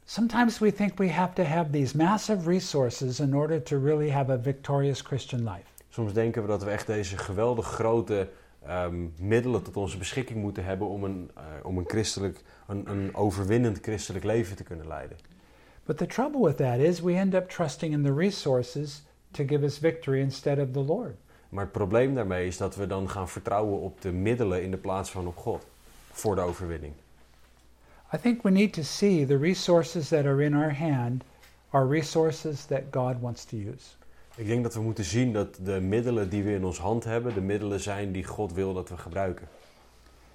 [0.04, 4.32] Sometimes we think we have to have these massive resources in order to really have
[4.32, 5.66] a victorious Christian life.
[5.88, 8.28] Soms denken we dat we echt deze geweldig grote
[8.66, 13.14] ehm, middelen tot onze beschikking moeten hebben om een, eh, om een, christelijk, een, een
[13.14, 15.16] overwinnend christelijk leven te kunnen leiden.
[15.84, 19.64] But the trouble with that is we end up trusting in the resources to give
[19.64, 21.16] us victory instead of the Lord.
[21.48, 24.76] Maar het probleem daarmee is dat we dan gaan vertrouwen op de middelen in de
[24.76, 25.66] plaats van op God
[26.10, 26.92] voor de overwinning.
[28.14, 31.22] I think we need to see the resources that are in our hand
[31.70, 33.86] are resources that God wants to use.
[34.34, 37.34] Ik denk dat we moeten zien dat de middelen die we in ons hand hebben,
[37.34, 39.48] de middelen zijn die God wil dat we gebruiken.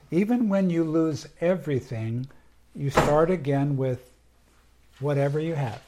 [0.09, 2.27] Even when you lose everything,
[2.71, 3.99] you start again with
[4.99, 5.79] whatever you have.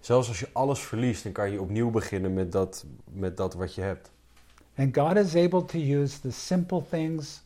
[0.00, 3.74] Zelfs als je alles verliest, dan kan je opnieuw beginnen met dat, met dat wat
[3.74, 4.10] je hebt.
[4.76, 7.42] And God is able to use the simple things,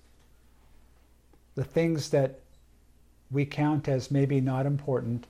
[1.55, 2.31] the things that
[3.27, 5.27] we count as maybe not important,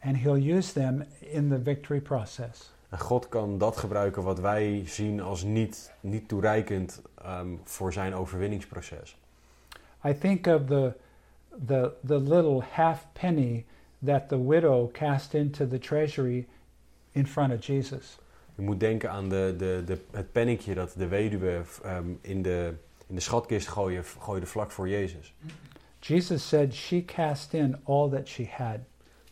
[0.00, 2.70] and He'll use them in the victory process.
[2.88, 8.14] En God kan dat gebruiken wat wij zien als niet, niet toereikend ehm, voor zijn
[8.14, 9.16] overwinningsproces.
[10.04, 10.94] I think of the,
[11.66, 13.64] the, the little half penny
[14.06, 16.46] that the widow cast into the treasury
[17.12, 18.18] in front of Jesus.
[18.54, 22.74] Je moet denken aan de, de, de, het pennetje dat de weduwe ehm, in, de,
[23.06, 25.34] in de schatkist gooide, gooide vlak voor Jezus.
[25.98, 28.78] Jesus said she cast in all that she had.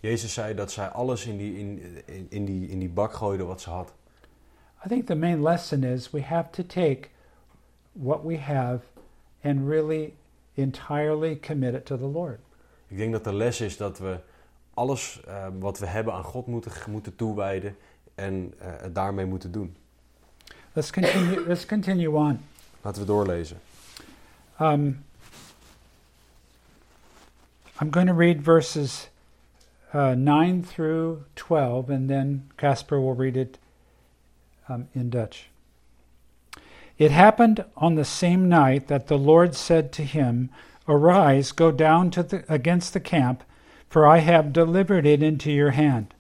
[0.00, 3.44] Jezus zei dat zij alles in die, in, in, in die, in die bak gooide
[3.44, 3.92] wat ze had.
[4.84, 7.08] I think the main lesson is we have to take
[7.92, 8.80] what we have
[9.42, 10.14] and really
[10.54, 12.38] entirely commit it to the Lord.
[12.88, 14.18] Ik denk dat de les is dat we
[14.74, 17.76] alles eh, wat we hebben aan God moeten, moeten toewijden
[18.14, 19.76] en eh, het daarmee moeten doen.
[20.72, 21.46] Let's continue.
[21.46, 22.40] let's continue on.
[22.82, 23.60] Laten we doorlezen.
[24.60, 25.04] Um,
[27.80, 29.08] I'm going to read verses
[29.92, 33.58] uh, 9 through 12, and then Casper will read it
[34.68, 35.48] um, in Dutch.
[36.98, 40.50] It happened on the same night that the Lord said to him,
[40.86, 43.42] Arise, go down to the, against the camp,
[43.94, 46.14] for I have delivered it into your hand.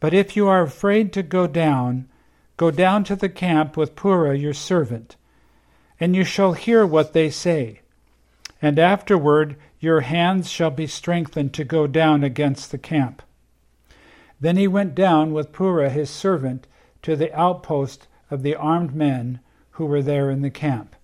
[0.00, 2.10] But if you are afraid to go down,
[2.58, 5.16] go down to the camp with Purah your servant,
[5.98, 7.80] and you shall hear what they say.
[8.60, 13.22] And afterward your hands shall be strengthened to go down against the camp.
[14.38, 16.66] Then he went down with Purah his servant
[17.00, 20.94] to the outpost of the armed men who were there in the camp.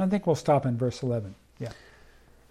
[0.00, 1.36] I think we'll stop in verse 11.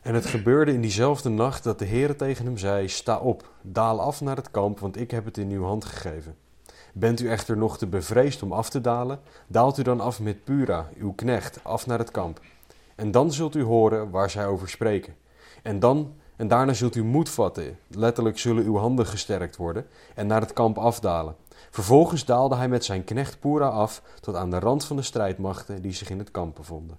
[0.05, 4.01] En het gebeurde in diezelfde nacht dat de Heere tegen hem zei: Sta op, daal
[4.01, 6.35] af naar het kamp, want ik heb het in uw hand gegeven.
[6.93, 10.43] Bent u echter nog te bevreesd om af te dalen, daalt u dan af met
[10.43, 12.41] Pura, uw knecht, af naar het kamp.
[12.95, 15.15] En dan zult u horen waar zij over spreken.
[15.63, 20.27] En dan en daarna zult u moed vatten, letterlijk zullen uw handen gesterkt worden, en
[20.27, 21.35] naar het kamp afdalen.
[21.69, 25.81] Vervolgens daalde hij met zijn knecht Pura af tot aan de rand van de strijdmachten
[25.81, 26.97] die zich in het kamp bevonden.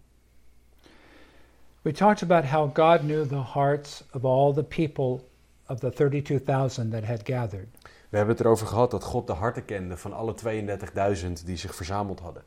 [1.86, 5.28] We talked about how God knew the hearts of all the people
[5.68, 7.68] of the 32,000 that had gathered.
[8.08, 11.74] We hebben het erover gehad dat God de harten kende van alle 32.000 die zich
[11.74, 12.42] verzameld hadden.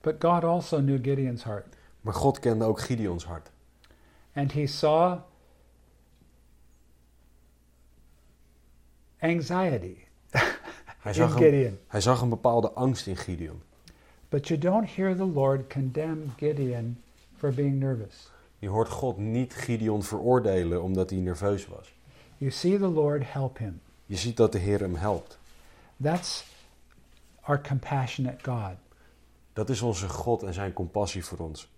[0.00, 1.66] But God also knew Gideon's heart.
[2.00, 3.50] Maar God kende ook Gideons hart.
[4.34, 5.18] And he saw
[9.20, 9.96] anxiety
[10.98, 11.78] Hij in zag, een, Gideon.
[11.86, 13.62] hij zag een bepaalde angst in Gideon.
[14.28, 17.02] But you don't hear the Lord condemn Gideon
[17.36, 18.30] for being nervous.
[18.58, 21.94] Je hoort God niet Gideon veroordelen omdat hij nerveus was.
[22.36, 23.80] You see the Lord help him.
[24.06, 25.38] Je ziet dat de Heer hem helpt.
[26.02, 26.44] That's
[27.40, 28.76] our compassionate God.
[29.52, 31.68] Dat is onze God en zijn compassie voor ons.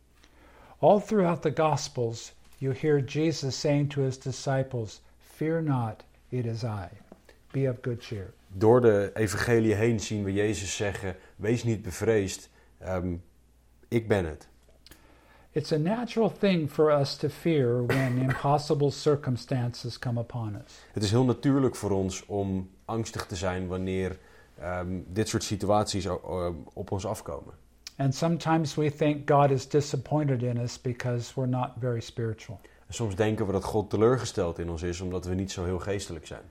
[0.79, 6.62] All throughout the Gospels, you hear Jesus saying to his disciples, Fear not, it is
[6.62, 6.88] I.
[7.51, 8.33] Be of good cheer.
[8.49, 13.14] Door de evangelie heen zien we Jezus zeggen: Wees niet bevreesd, ehm,
[13.88, 14.49] ik ben het.
[15.53, 20.79] It's a natural thing for us to fear when impossible circumstances come upon us.
[20.93, 24.19] Het is heel natuurlijk voor ons om angstig te zijn wanneer
[24.59, 26.07] ehm, dit soort situaties
[26.73, 27.55] op ons afkomen.
[27.97, 32.61] And sometimes we think God is disappointed in us because we're not very spiritual.
[32.87, 35.79] En soms denken we dat God teleurgesteld in ons is omdat we niet zo heel
[35.79, 36.43] geestelijk zijn.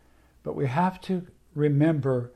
[0.42, 1.22] But we have to
[1.54, 2.32] remember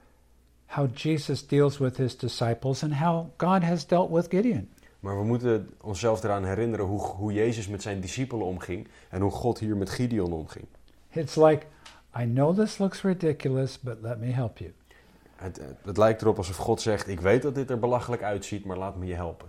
[0.66, 4.70] how Jesus deals with his disciples and how God has dealt with Gideon.
[5.04, 9.32] Maar we moeten onszelf eraan herinneren hoe, hoe Jezus met zijn discipelen omging en hoe
[9.32, 10.66] God hier met Gideon omging.
[11.10, 11.66] It's like,
[12.20, 14.72] I know this looks ridiculous, but let me help you.
[15.36, 18.78] Het, het lijkt erop alsof God zegt: Ik weet dat dit er belachelijk uitziet, maar
[18.78, 19.48] laat me je helpen.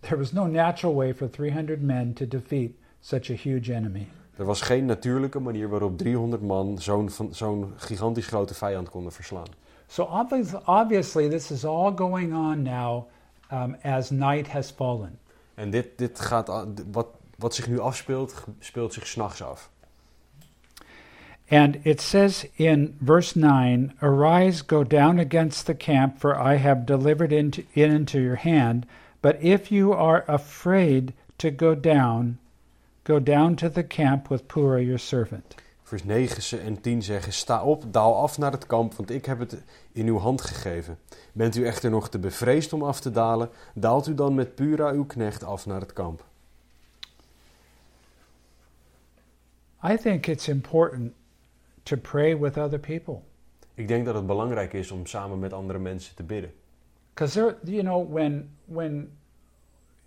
[0.00, 4.08] There was no natural way for 300 men to defeat such a huge enemy.
[4.36, 9.48] Er was geen natuurlijke manier waarop 300 man zo'n zo'n gigantisch grote vijand konden verslaan.
[9.86, 13.04] So obvious, obviously, this is all going on now
[13.50, 15.18] um, as night has fallen.
[15.54, 16.50] En dit, dit gaat,
[16.90, 17.06] wat,
[17.36, 19.70] wat zich nu afspeelt, speelt zich s'nachts af.
[21.50, 26.84] And it says in verse 9 Arise, go down against the camp, for I have
[26.84, 28.86] delivered into, it into your hand.
[29.22, 32.38] But if you are afraid to go down,
[33.04, 35.56] go down to the camp with Purah your servant.
[35.88, 39.24] Vers 9 ze- en 10 zeggen: Sta op, daal af naar het kamp, want ik
[39.24, 40.98] heb het in uw hand gegeven.
[41.32, 44.90] Bent u echter nog te bevreesd om af te dalen, daalt u dan met Pura
[44.90, 46.24] uw knecht af naar het kamp.
[49.84, 51.12] I think it's important
[51.82, 53.18] to pray with other people.
[53.74, 56.52] Ik denk dat het belangrijk is om samen met andere mensen te bidden.
[57.14, 59.17] Because you know, when when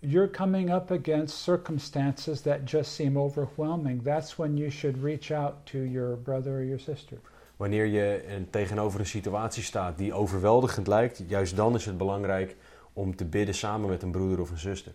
[0.02, 5.54] you're coming up against circumstances that just seem overwhelming, that's when you should reach out
[5.64, 7.18] to your brother or your sister.
[7.56, 12.56] Wanneer je tegenover een situatie staat die overweldigend lijkt, juist dan is het belangrijk
[12.92, 14.92] om te bidden samen met een broeder of een zuster.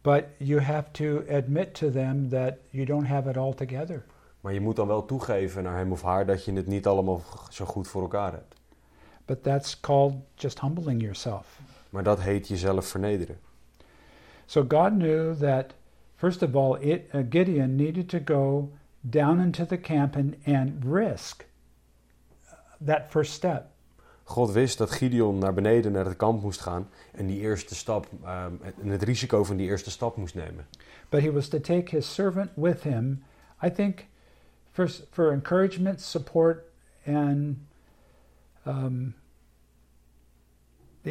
[0.00, 4.04] But you have to admit to them that you don't have it all together.
[4.40, 7.22] Maar je moet dan wel toegeven naar hem of haar dat je het niet allemaal
[7.50, 8.54] zo goed voor elkaar hebt.
[9.24, 11.58] But that's called just humbling yourself.
[11.90, 13.38] Maar dat heet jezelf vernederen.
[14.46, 15.74] So God knew that,
[16.16, 18.70] first of all, it, uh, Gideon needed to go
[19.08, 21.44] down into the camp and, and risk
[22.80, 23.72] that first step.
[24.24, 28.06] God wist dat Gideon naar beneden naar het kamp moest gaan en die eerste stap,
[28.24, 30.66] ehm, en het risico van die eerste stap moest nemen.
[31.08, 33.24] But he was to take his servant with him,
[33.62, 34.06] I think,
[34.70, 36.72] for, for encouragement, support,
[37.04, 37.66] and
[38.66, 39.14] um,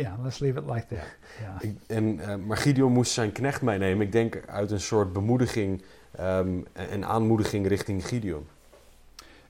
[0.02, 1.06] yeah, let's leave it like that.
[1.42, 1.64] Yeah.
[1.72, 4.06] Ik- en, eh, maar Gideon moest zijn knecht meenemen.
[4.06, 8.48] Ik denk uit een soort bemoediging ehm, en en aanmoediging richting Gideon.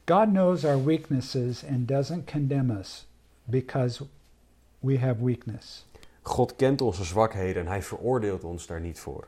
[0.05, 3.07] God knows our weaknesses and doesn't condemn us
[3.43, 4.03] because
[4.79, 5.85] we have weakness.
[6.21, 9.27] God kent onze zwakheden en hij veroordeelt ons daar niet voor.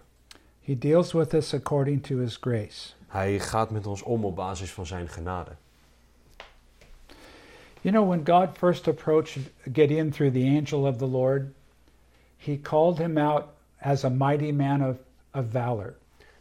[0.61, 2.93] He deals with us according to his grace.
[3.07, 5.51] Hij gaat met ons om op basis van zijn genade.
[7.81, 9.37] You know, when God first approached
[9.71, 11.53] Gideon through the angel of the Lord,
[12.37, 13.45] he called him out
[13.77, 14.95] as a mighty man of,
[15.33, 15.95] of valor.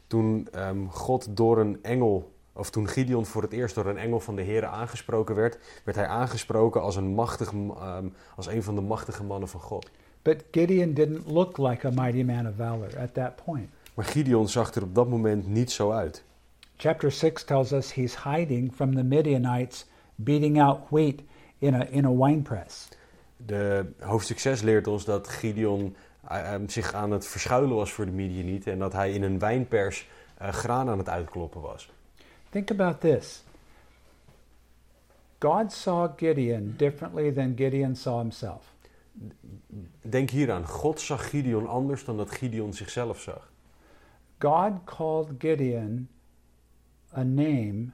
[0.07, 4.21] Toen ehm, God door een engel, of toen Gideon voor het eerst door een engel
[4.21, 8.75] van de Heer aangesproken werd, werd hij aangesproken als een, machtig, ehm, als een van
[8.75, 9.91] de machtige mannen van God.
[10.23, 13.69] But Gideon didn't look like a mighty man of valor at that point.
[13.95, 16.25] Maar Gideon zag er op dat moment niet zo uit.
[16.77, 21.21] Chapter 6 tells us he's hiding from the Midianites, beating out wheat
[21.59, 22.89] in a, in a winepress.
[23.37, 25.97] De hoofdstuk 6 leert ons dat Gideon
[26.29, 29.39] eh, ehm, zich aan het verschuilen was voor de Midianieten en dat hij in een
[29.39, 31.91] wijnpers eh, graan aan het uitkloppen was.
[32.51, 33.45] Think about this
[35.39, 38.75] God saw Gideon differently than Gideon saw himself.
[40.01, 43.51] Denk hieraan, God zag Gideon anders dan dat Gideon zichzelf zag.
[44.39, 46.09] God called Gideon
[47.17, 47.93] a name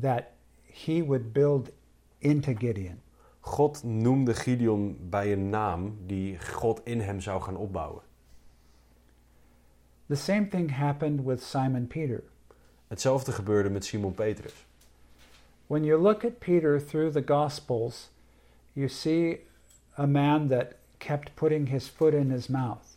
[0.00, 0.35] that
[0.84, 1.70] he would build
[2.18, 3.00] into Gideon.
[3.40, 8.02] God noemde Gideon bij een naam die God in hem zou gaan opbouwen.
[10.06, 12.22] The same thing happened with Simon Peter.
[12.88, 14.66] Hetzelfde gebeurde met Simon Petrus.
[15.66, 18.10] When you look at Peter through the Gospels,
[18.72, 19.36] you see
[19.94, 22.95] a man that kept putting his foot in his mouth.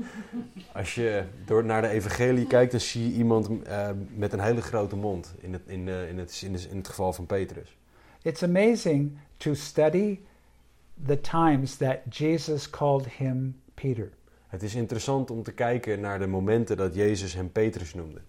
[0.72, 4.62] Als je door naar de evangelie kijkt, dan zie je iemand eh, met een hele
[4.62, 5.34] grote mond.
[5.38, 7.76] In het, in, eh, in, het, in, het, in het geval van Petrus.
[8.22, 10.20] It's amazing to study
[11.06, 14.10] the times that Jesus called him Peter.
[14.46, 18.20] Het is interessant om te kijken naar de momenten dat Jezus hem Petrus noemde.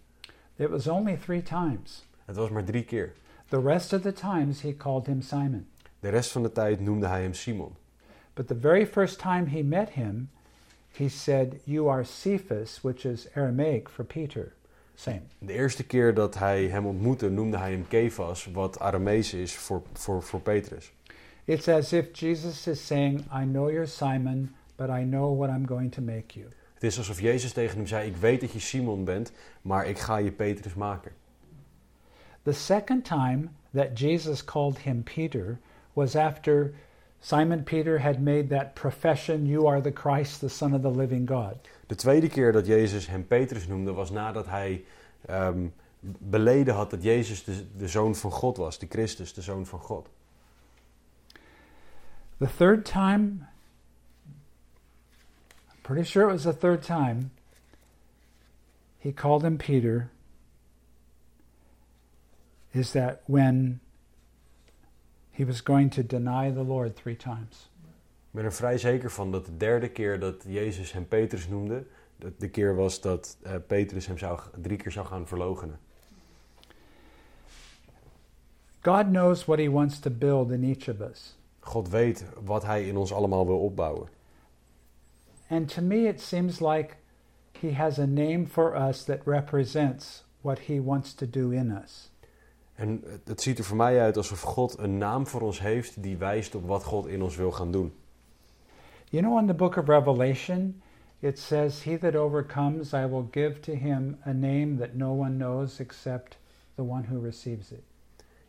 [0.55, 2.05] It was only three times.
[2.25, 3.13] Het was maar drie keer.
[3.49, 5.67] The rest of the times he called him Simon.
[5.99, 7.75] De rest van de tijd noemde hij hem Simon.
[8.33, 10.29] But the very first time he met him,
[10.93, 14.53] he said, You are Cephas, which is Aramaic for Peter.
[14.95, 15.21] Same.
[15.39, 19.81] De eerste keer dat hij hem ontmoette, noemde hij hem Kefas, wat Aramees is voor,
[19.93, 20.91] voor, voor Petrus.
[21.45, 25.67] It's as if Jesus is saying, I know you're Simon, but I know what I'm
[25.67, 26.47] going to make you.
[26.73, 29.31] Het is alsof Jezus tegen hem zei: Ik weet dat je Simon bent,
[29.61, 31.11] maar ik ga je Petrus maken.
[32.43, 35.59] The second time that Jesus called him Peter
[35.93, 36.73] was after
[37.23, 41.25] Simon Peter had made that profession, You are the Christ, the Son of the living
[41.25, 41.57] God.
[41.87, 44.83] De tweede keer dat Jezus hem Petrus noemde, was nadat hij
[45.25, 45.67] ehm,
[46.19, 49.79] beleden had dat Jezus de, de zoon van God was, de Christus, de zoon van
[49.79, 50.09] God.
[52.37, 53.47] The third time,
[55.69, 57.31] I'm pretty sure it was the third time,
[58.97, 60.09] he called him Peter
[62.71, 63.79] is that when
[65.33, 67.69] he was going to deny the Lord three times.
[68.33, 71.85] Ik ben er vrij zeker van dat de derde keer dat Jezus hem Petrus noemde,
[72.17, 75.79] dat de keer was dat eh, Petrus hem zou, drie keer zou gaan verloochenen.
[78.81, 81.37] God knows what he wants to build in each of us.
[81.59, 84.07] God weet wat hij in ons allemaal wil opbouwen.
[85.47, 86.95] And to me, it seems like
[87.51, 92.12] he has a name for us that represents what he wants to do in us.
[92.75, 96.17] En het- ziet er voor mij uit alsof God een naam voor ons heeft die
[96.17, 97.93] wijst op wat God in ons wil gaan doen.
[99.09, 100.81] You know, in the book of Revelation,
[101.19, 105.37] it says, He that overcomes, I will give to him a name that no one
[105.37, 106.37] knows except
[106.75, 107.81] the one who receives it.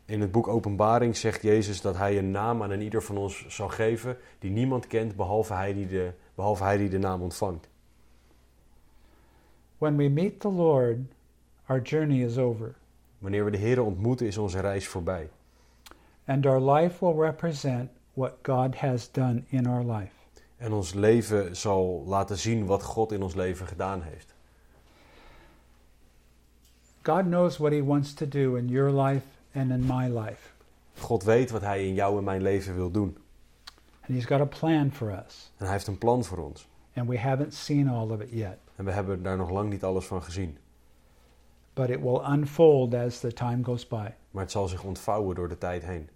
[0.07, 3.47] In het boek Openbaring zegt Jezus dat hij een naam aan een ieder van ons
[3.49, 7.69] zal geven die niemand kent behalve hij die de, behalve hij die de naam ontvangt.
[9.79, 10.99] When we meet the Lord,
[11.67, 12.75] our journey is over,
[13.25, 15.29] Wanneer we de Heer ontmoeten is onze reis voorbij.
[16.27, 20.13] and our life will represent what God has done in our life.
[20.57, 24.35] En ons leven zal laten zien wat God in ons leven gedaan heeft.
[27.03, 30.53] God knows what He wants to do in your life and in my life,
[30.99, 33.17] God weet wat hij in jou en mijn leven wil doen.
[34.01, 36.69] and He's got a plan for us, En hij heeft een plan voor ons.
[36.95, 38.57] and we haven't seen all of it yet.
[38.77, 40.59] En we hebben daar nog lang niet alles van gezien.
[41.75, 44.15] But it will unfold as the time goes by.
[44.31, 46.09] Maar het zal zich ontvouwen door de tijd heen.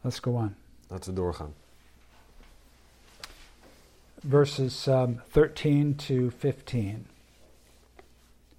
[0.00, 0.54] Let's go on.
[0.88, 1.54] Laten we doorgaan.
[4.22, 7.06] verses um, 13 to 15.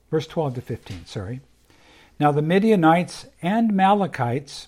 [0.09, 1.41] Verse 12 to 15, sorry.
[2.19, 4.67] Now the Midianites and Malachites,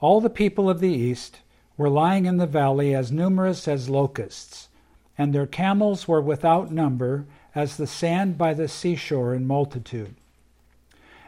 [0.00, 1.40] all the people of the east,
[1.76, 4.68] were lying in the valley as numerous as locusts,
[5.16, 10.14] and their camels were without number as the sand by the seashore in multitude.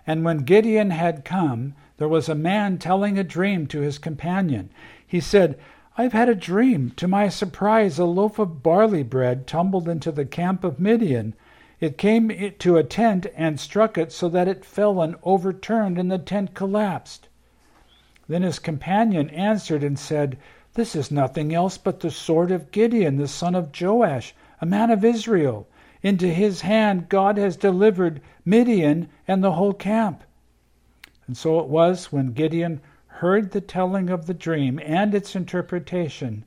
[0.07, 4.69] And when Gideon had come, there was a man telling a dream to his companion.
[5.05, 5.59] He said,
[5.97, 6.93] I've had a dream.
[6.97, 11.35] To my surprise, a loaf of barley bread tumbled into the camp of Midian.
[11.81, 16.11] It came to a tent and struck it so that it fell and overturned, and
[16.11, 17.29] the tent collapsed.
[18.29, 20.37] Then his companion answered and said,
[20.75, 24.91] This is nothing else but the sword of Gideon, the son of Joash, a man
[24.91, 25.67] of Israel.
[26.03, 30.23] Into his hand God has delivered Midian and the whole camp.
[31.27, 36.45] And so it was when Gideon heard the telling of the dream and its interpretation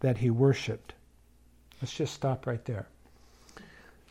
[0.00, 0.92] that he worshiped.
[1.80, 2.86] Let's just stop right there.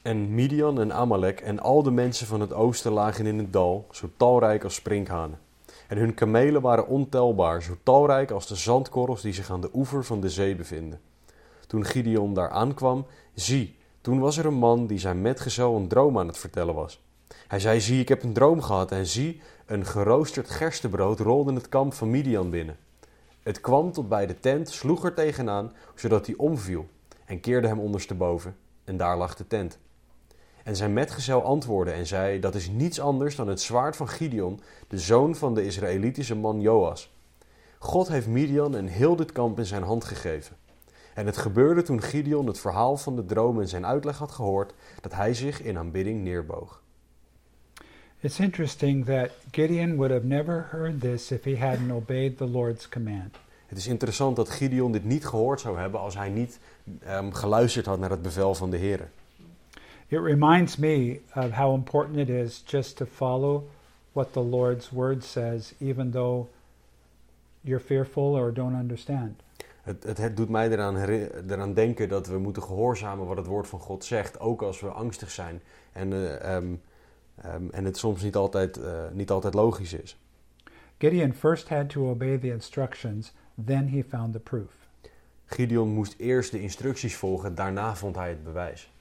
[0.01, 3.87] En Midian en Amalek en al de mensen van het oosten lagen in het dal,
[3.91, 5.39] zo talrijk als sprinkhanen.
[5.87, 10.05] En hun kamelen waren ontelbaar, zo talrijk als de zandkorrels die zich aan de oever
[10.05, 10.99] van de zee bevinden.
[11.67, 16.17] Toen Gideon daar aankwam, zie, toen was er een man die zijn metgezel een droom
[16.17, 17.01] aan het vertellen was.
[17.47, 21.69] Hij zei, zie, ik heb een droom gehad en zie, een geroosterd gerstebrood rolde het
[21.69, 22.77] kamp van Midian binnen.
[23.43, 26.85] Het kwam tot bij de tent, sloeg er tegenaan, zodat hij omviel,
[27.25, 29.77] en keerde hem ondersteboven, en daar lag de tent.
[30.63, 34.59] En zijn metgezel antwoordde en zei: Dat is niets anders dan het zwaard van Gideon,
[34.87, 37.13] de zoon van de Israëlitische man Joas.
[37.79, 40.55] God heeft Midian en heel dit kamp in zijn hand gegeven.
[41.19, 44.73] En het gebeurde toen Gideon het verhaal van de droom en zijn uitleg had gehoord,
[45.01, 46.81] dat hij zich in aanbidding neerboog.
[48.19, 52.89] It's interesting that Gideon would have never heard this if he hadn't obeyed the Lord's
[52.89, 53.35] command.
[53.65, 56.59] Het is interessant dat Gideon dit niet gehoord zou hebben als hij niet
[56.99, 59.09] ehm, geluisterd had naar het bevel van de Heer.
[60.07, 63.63] It reminds me of how important it is just to follow
[64.11, 66.47] what the Lord's word says, even though
[67.61, 69.41] you're fearful or don't understand.
[69.89, 70.97] Het, het, het doet mij eraan,
[71.49, 74.87] eraan denken dat we moeten gehoorzamen wat het woord van God zegt, ook als we
[74.87, 75.61] angstig zijn
[75.91, 76.75] en, eh, ehm,
[77.35, 80.19] ehm, en het soms niet altijd, eh, niet altijd logisch is.
[80.97, 83.33] Gideon first had to obey the instructions,
[83.65, 84.71] then he found the proof.
[85.45, 88.91] Gideon moest eerst de instructies volgen, daarna vond hij het bewijs.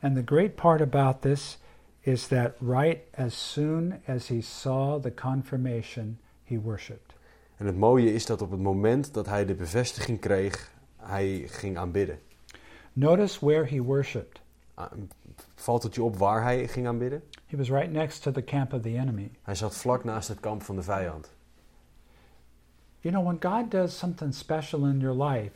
[0.00, 1.58] And the great part about this
[2.00, 7.05] is that right as soon as he saw the confirmation, he worshiped.
[7.56, 11.76] En het mooie is dat op het moment dat hij de bevestiging kreeg, hij ging
[11.76, 12.18] aanbidden.
[12.92, 14.40] Notice where he worshiped.
[14.74, 14.92] Ah,
[15.54, 17.22] Valt het je op waar hij ging aanbidden?
[17.46, 19.30] He was right next to the camp of the enemy.
[19.42, 21.30] Hij zat vlak naast het kamp van de vijand.
[23.00, 25.52] You know, when God does something special in your life,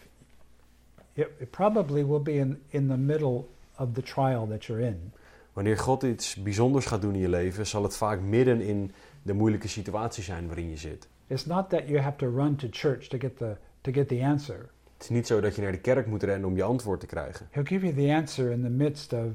[1.15, 3.45] it probably will be in, in the middle
[3.77, 5.13] of the trial that you're in.
[5.53, 8.93] Wanneer God iets bijzonders gaat doen in je leven, zal het vaak midden in
[9.23, 11.09] de moeilijke situatie zijn waarin je zit.
[11.31, 14.25] It's not that you have to run to church to get the, to get the
[14.25, 14.71] answer.
[14.93, 17.07] Het is niet zo dat je naar de kerk moet rennen om je antwoord te
[17.07, 17.49] krijgen.
[17.51, 19.29] He'll give you the answer in the midst of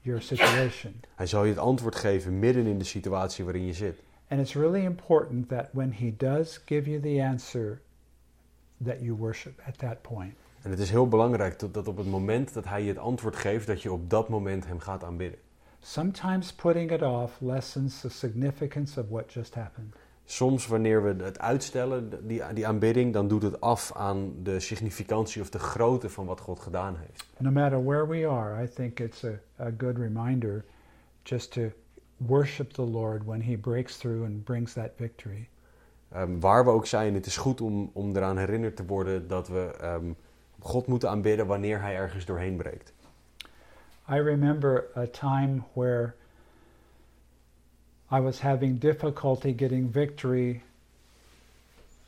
[0.00, 1.00] your situation.
[1.14, 4.02] Hij zal je het antwoord geven midden in de situatie waarin je zit.
[4.28, 7.80] And it's really important that when He does give you the answer,
[8.84, 10.34] that you worship at that point.
[10.62, 13.36] En het is heel belangrijk dat, dat op het moment dat hij je het antwoord
[13.36, 15.38] geeft, dat je op dat moment hem gaat aanbidden.
[15.80, 19.94] Sometimes putting it off lessens the significance of what just happened.
[20.24, 25.42] Soms wanneer we het uitstellen, die, die aanbidding, dan doet het af aan de significantie
[25.42, 27.26] of de grootte van wat God gedaan heeft.
[27.38, 30.64] No matter where we are, I think it's a, a good reminder
[31.22, 31.60] just to
[32.16, 35.48] worship the Lord when He breaks through and brings that victory.
[36.08, 39.48] Ehm, waar we ook zijn, het is goed om, om eraan herinnerd te worden dat
[39.48, 40.12] we ehm,
[40.58, 42.92] God moeten aanbidden wanneer hij ergens doorheen breekt.
[44.10, 46.14] I remember a time where
[48.12, 50.62] I was having difficulty getting victory,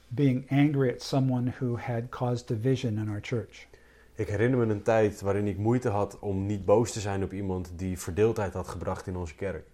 [0.09, 3.67] being angry at someone who had caused division in our church.
[4.15, 7.33] Ik herinner me een tijd waarin ik moeite had om niet boos te zijn op
[7.33, 9.67] iemand die verdeeldheid had gebracht in onze kerk.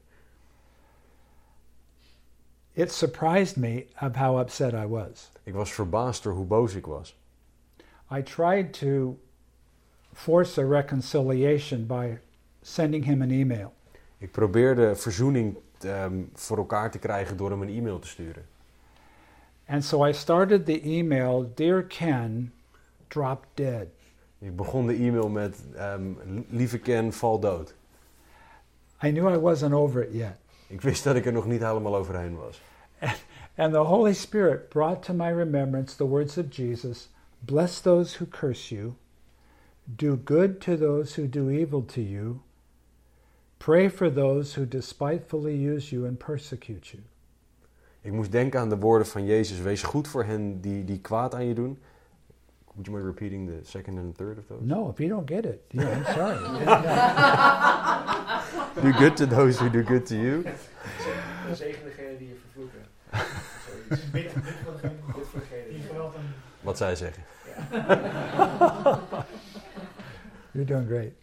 [2.72, 5.30] It surprised me of how upset I was.
[5.42, 7.16] Ik was verbaasd door hoe boos ik was.
[8.10, 9.18] I tried to
[10.12, 12.18] force a reconciliation by
[12.62, 13.72] sending him an email.
[14.18, 18.44] Ik probeerde verzoening ehm, voor elkaar te krijgen door hem een e-mail te sturen.
[19.66, 22.52] And so I started the email Dear Ken,
[23.08, 23.86] drop dead.
[24.38, 26.02] Ik begon de e-mail met ehm,
[26.48, 27.74] lieve Ken, val dood.
[29.02, 30.36] I knew I wasn't over it yet.
[30.66, 32.60] Ik wist dat ik er nog niet helemaal overheen was.
[33.56, 37.08] And the Holy Spirit brought to my remembrance the words of Jesus
[37.44, 38.94] Bless those who curse you,
[39.96, 42.40] do good to those who do evil to you,
[43.64, 47.02] pray for those who despitefully use you and persecute you.
[48.00, 49.60] Ik moest denken aan de woorden van Jezus.
[49.60, 51.78] Wees goed voor hen die, die kwaad aan je doen.
[52.74, 54.64] Would you mind repeating the second and third of those?
[54.64, 56.38] No, if you don't get it, yeah, I'm sorry.
[58.82, 60.44] Do good to those who do good to you.
[61.54, 62.80] Zegen degene die je vervloeken.
[63.68, 64.10] Zoiets.
[64.10, 65.82] Bid bid voor degene bid voor degene die.
[66.60, 67.22] Wat zij zeggen.
[70.52, 71.21] You're doing great.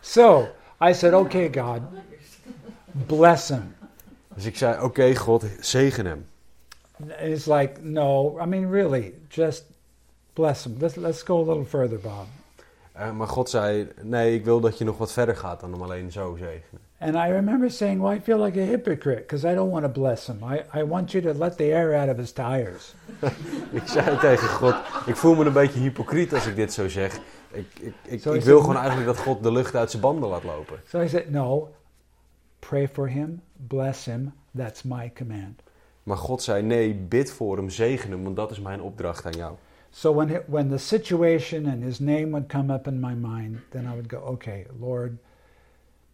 [0.00, 0.48] So
[0.80, 1.82] I said, Okay, God,
[3.06, 3.74] bless him.
[4.34, 6.26] Dus ik zei, oké God, zegen hem.
[7.00, 9.64] And It's like, no, I mean, really, just
[10.32, 10.76] bless him.
[10.78, 12.26] Let's, let's go a little further, Bob.
[12.92, 15.82] Eh, maar God zei, nee, ik wil dat je nog wat verder gaat dan hem
[15.82, 16.80] alleen zo zegenen.
[17.04, 19.88] And I remember saying, Well, I feel like a hypocrite because I don't want to
[20.00, 20.38] bless him.
[20.44, 22.94] I, I want you to let the air out of his tires.
[23.78, 24.74] Ik zei tegen God,
[25.06, 27.20] ik voel me een beetje hypocriet als ik dit zo zeg.
[27.50, 30.02] Ik, ik, ik, Zo ik wil het- gewoon eigenlijk dat God de lucht uit zijn
[30.02, 30.76] banden laat lopen.
[30.88, 31.68] So I said, No,
[32.58, 34.32] pray for him, bless him.
[34.56, 35.62] That's my command.
[36.02, 39.32] Maar God zei, nee, bid voor hem, zegen hem, want dat is mijn opdracht aan
[39.32, 39.54] jou.
[39.90, 43.84] So when, when the situation and his name would come up in my mind, then
[43.84, 45.12] I would go, Okay, Lord,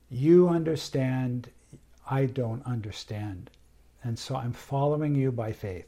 [0.09, 1.49] you understand,
[2.11, 3.51] I don't understand.
[4.01, 5.87] And so I'm following you by faith.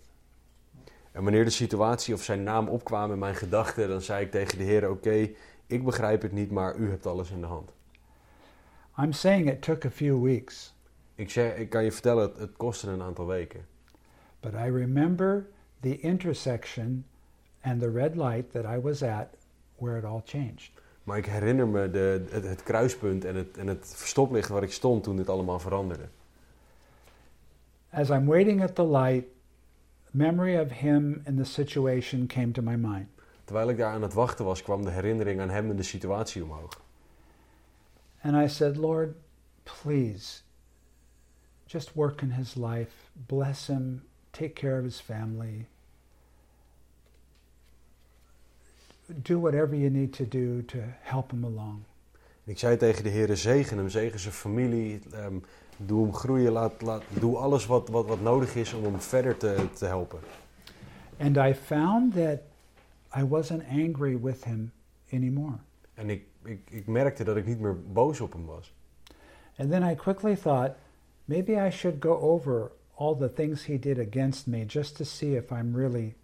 [1.13, 4.59] En wanneer de situatie of zijn naam opkwam in mijn gedachten, dan zei ik tegen
[4.59, 5.29] de Heer, oké,
[5.67, 7.73] ik begrijp het niet, maar u hebt alles in de hand.
[8.99, 10.75] I'm saying it took a few weeks,
[11.15, 13.61] Ik, zeg, ik kan je vertellen, het, het kostte een aantal weken.
[14.41, 15.47] but I remember
[15.81, 17.05] the intersection
[17.63, 19.29] and the red light that I was at
[19.79, 20.71] where it all changed.
[21.11, 24.73] Maar ik herinner me de, het, het kruispunt en het, en het verstoplicht waar ik
[24.73, 26.09] stond toen dit allemaal veranderde.
[27.91, 29.27] As I'm waiting at the light,
[30.11, 33.07] memory of him and the situation came to my mind.
[33.45, 36.43] Terwijl ik daar aan het wachten was, kwam de herinnering aan hem en de situatie
[36.43, 36.81] omhoog.
[38.23, 39.15] And I said, Lord,
[39.63, 40.43] please,
[41.67, 42.93] just work in his life,
[43.27, 45.67] bless him, take care of his family.
[49.23, 51.83] Do whatever you need to do to help him along.
[52.45, 55.35] Ik zei tegen de Heer, zegen hem, zegen zijn familie, ehm,
[55.77, 59.37] doe hem groeien, laat, laat, doe alles wat, wat, wat nodig is om hem verder
[59.37, 60.19] te, te helpen.
[61.19, 62.39] And I found that
[63.17, 64.73] I wasn't angry with him
[65.13, 65.59] anymore.
[65.95, 68.73] En ik, ik, ik merkte dat ik niet meer boos op hem was.
[69.57, 70.77] And then I quickly thought,
[71.25, 75.37] maybe I should go over all the things he did against me just to see
[75.37, 76.15] if I'm really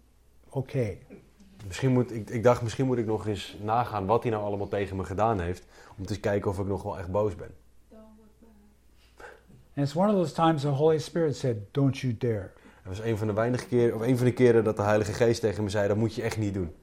[0.49, 0.97] okay.
[1.65, 4.67] Misschien moet, ik, ik dacht, misschien moet ik nog eens nagaan wat hij nou allemaal
[4.67, 5.65] tegen me gedaan heeft.
[5.97, 7.51] Om te kijken of ik nog wel echt boos ben.
[9.75, 12.51] And it's one of those times the Holy Spirit said, Don't you dare.
[12.87, 15.13] Het was een van de weinige keren, of een van de keren dat de Heilige
[15.13, 16.75] Geest tegen me zei, dat moet je echt niet doen.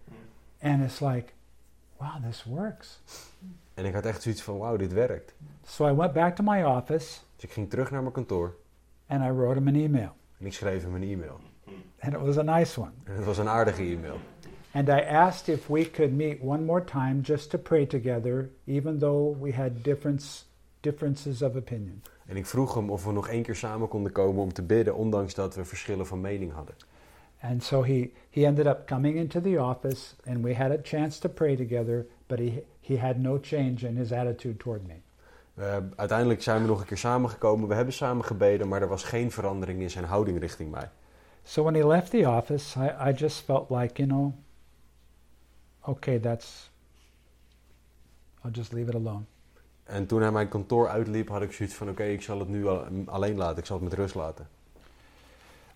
[0.60, 1.32] And it's like,
[1.96, 3.02] wow, this works.
[3.74, 5.34] En ik had echt zoiets van, wauw, dit werkt.
[5.66, 8.56] So I went back to my office Dus ik ging terug naar mijn kantoor
[9.06, 10.12] and I wrote him an email.
[10.38, 11.40] en ik schreef hem een e-mail.
[12.00, 12.90] And it was a nice one.
[13.04, 14.18] En het was een aardige e-mail.
[14.74, 18.98] And I asked if we could meet one more time just to pray together, even
[18.98, 20.44] though we had difference,
[20.80, 22.02] differences of opinion.
[22.26, 24.94] En ik vroeg hem of we nog één keer samen konden komen om te bidden,
[24.94, 26.74] ondanks dat we verschillen van mening hadden.
[27.40, 31.20] And so he, he ended up coming into the office, and we had a chance
[31.20, 34.94] to pray together, but he, he had no change in his attitude toward me.
[35.54, 37.68] Eh, uiteindelijk zijn we nog een keer samengekomen.
[37.68, 40.88] We hebben samen gebeden, maar er was geen verandering in zijn houding richting mij.
[41.42, 44.32] So when he left the office, I, I just felt like, you know,
[45.84, 46.70] okay, that's,
[48.44, 49.24] I'll just leave it alone.
[49.84, 52.66] En toen hij mijn kantoor uitliep, had ik zoiets van: oké, ik zal het nu
[52.66, 53.58] al- alleen laten.
[53.58, 54.48] Ik zal het met rust laten.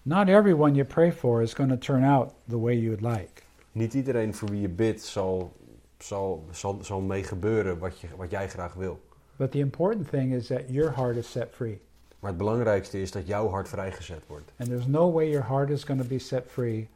[0.02, 3.42] Not everyone you pray for is going to turn out the way you would like.
[3.72, 5.52] Niet iedereen voor wie je bidt zal,
[5.98, 9.00] zal, zal, zal mee gebeuren wat, je, wat jij graag wil.
[9.36, 11.80] But the important thing is that your heart is set free.
[12.18, 14.52] Maar het belangrijkste is dat jouw hart vrijgezet wordt.
[14.58, 16.88] And there's no way your heart is going to be set free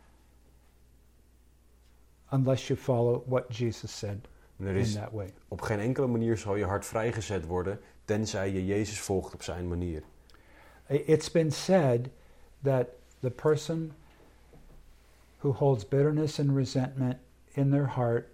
[2.33, 4.29] unless you follow what Jesus said
[4.61, 5.33] er in is, that way.
[5.49, 9.69] op geen enkele manier zal je hart vrijgezet worden, tenzij je Jezus volgt op zijn
[9.69, 10.03] manier.
[10.89, 12.09] It's been said
[12.63, 12.87] that
[13.21, 13.93] the person
[15.39, 17.17] who holds bitterness and resentment
[17.53, 18.27] in their heart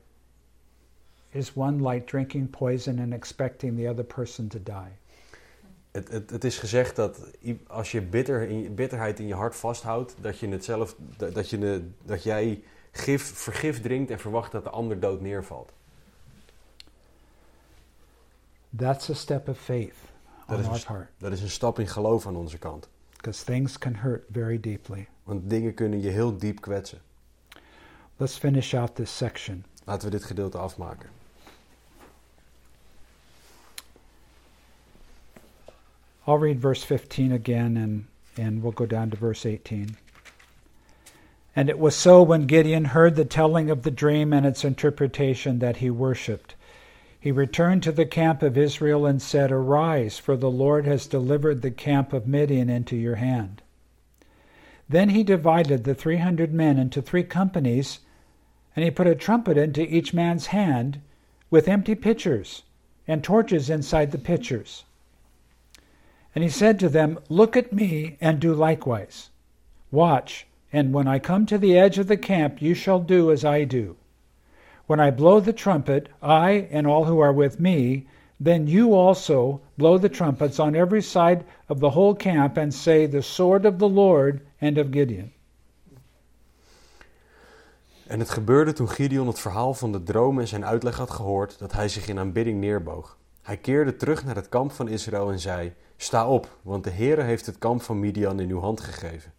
[1.30, 4.96] is one like drinking poison and expecting the other person to die.
[5.90, 7.20] Het, het, het is gezegd dat
[7.66, 11.82] als je bitter in, bitterheid in je hart vasthoudt, dat, je het zelf, dat, je
[12.04, 12.62] dat jij
[12.98, 15.72] gif, vergif drinkt en verwacht dat de ander dood neervalt.
[18.76, 19.96] That's a step of faith
[20.48, 22.88] on is our part Dat is een stap in geloof aan onze kant.
[23.16, 25.08] because things can hurt very deeply.
[25.24, 26.98] Want dingen kunnen je heel diep kwetsen.
[28.16, 29.64] Let's finish out this section.
[29.84, 31.08] Laten we dit gedeelte afmaken.
[36.26, 38.06] I'll read verse 15 again and,
[38.46, 39.96] and we'll go down to verse 18.
[41.58, 45.58] And it was so when Gideon heard the telling of the dream and its interpretation
[45.58, 46.54] that he worshipped.
[47.18, 51.62] He returned to the camp of Israel and said, Arise, for the Lord has delivered
[51.62, 53.60] the camp of Midian into your hand.
[54.88, 57.98] Then he divided the three hundred men into three companies,
[58.76, 61.00] and he put a trumpet into each man's hand
[61.50, 62.62] with empty pitchers
[63.08, 64.84] and torches inside the pitchers.
[66.36, 69.30] And he said to them, Look at me and do likewise.
[69.90, 73.44] Watch, and when I come to the edge of the camp, you shall do as
[73.44, 73.96] I do.
[74.86, 78.06] When I blow the trumpet, I and all who are with me,
[78.44, 83.06] then you also blow the trumpets on every side of the whole camp and say,
[83.06, 85.32] The sword of the Lord and of Gideon.
[88.06, 91.58] En het gebeurde toen Gideon het verhaal van de droom en zijn uitleg had gehoord,
[91.58, 93.18] dat hij zich in aanbidding neerboog.
[93.42, 97.22] Hij keerde terug naar het kamp van Israël en zei: Sta op, want de Heere
[97.22, 99.32] heeft het kamp van Midian in uw hand gegeven.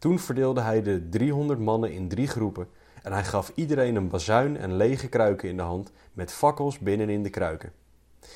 [0.00, 2.68] Toen verdeelde hij de 300 mannen in drie groepen
[3.02, 7.22] en hij gaf iedereen een bazuin en lege kruiken in de hand met fakkels binnenin
[7.22, 7.72] de kruiken.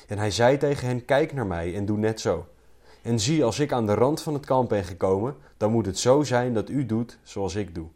[0.07, 2.47] En hij zei tegen hen: Kijk naar mij en doe net zo.
[3.01, 5.99] En zie, als ik aan de rand van het kamp ben gekomen, dan moet het
[5.99, 7.87] zo zijn dat u doet zoals ik doe.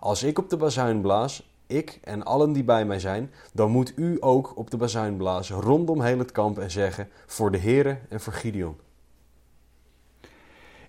[0.00, 3.92] Als ik op de bazuin blaas, ik en allen die bij mij zijn, dan moet
[3.96, 7.98] u ook op de bazuin blazen rondom heel het kamp en zeggen: Voor de Heere
[8.08, 8.76] en voor Gideon.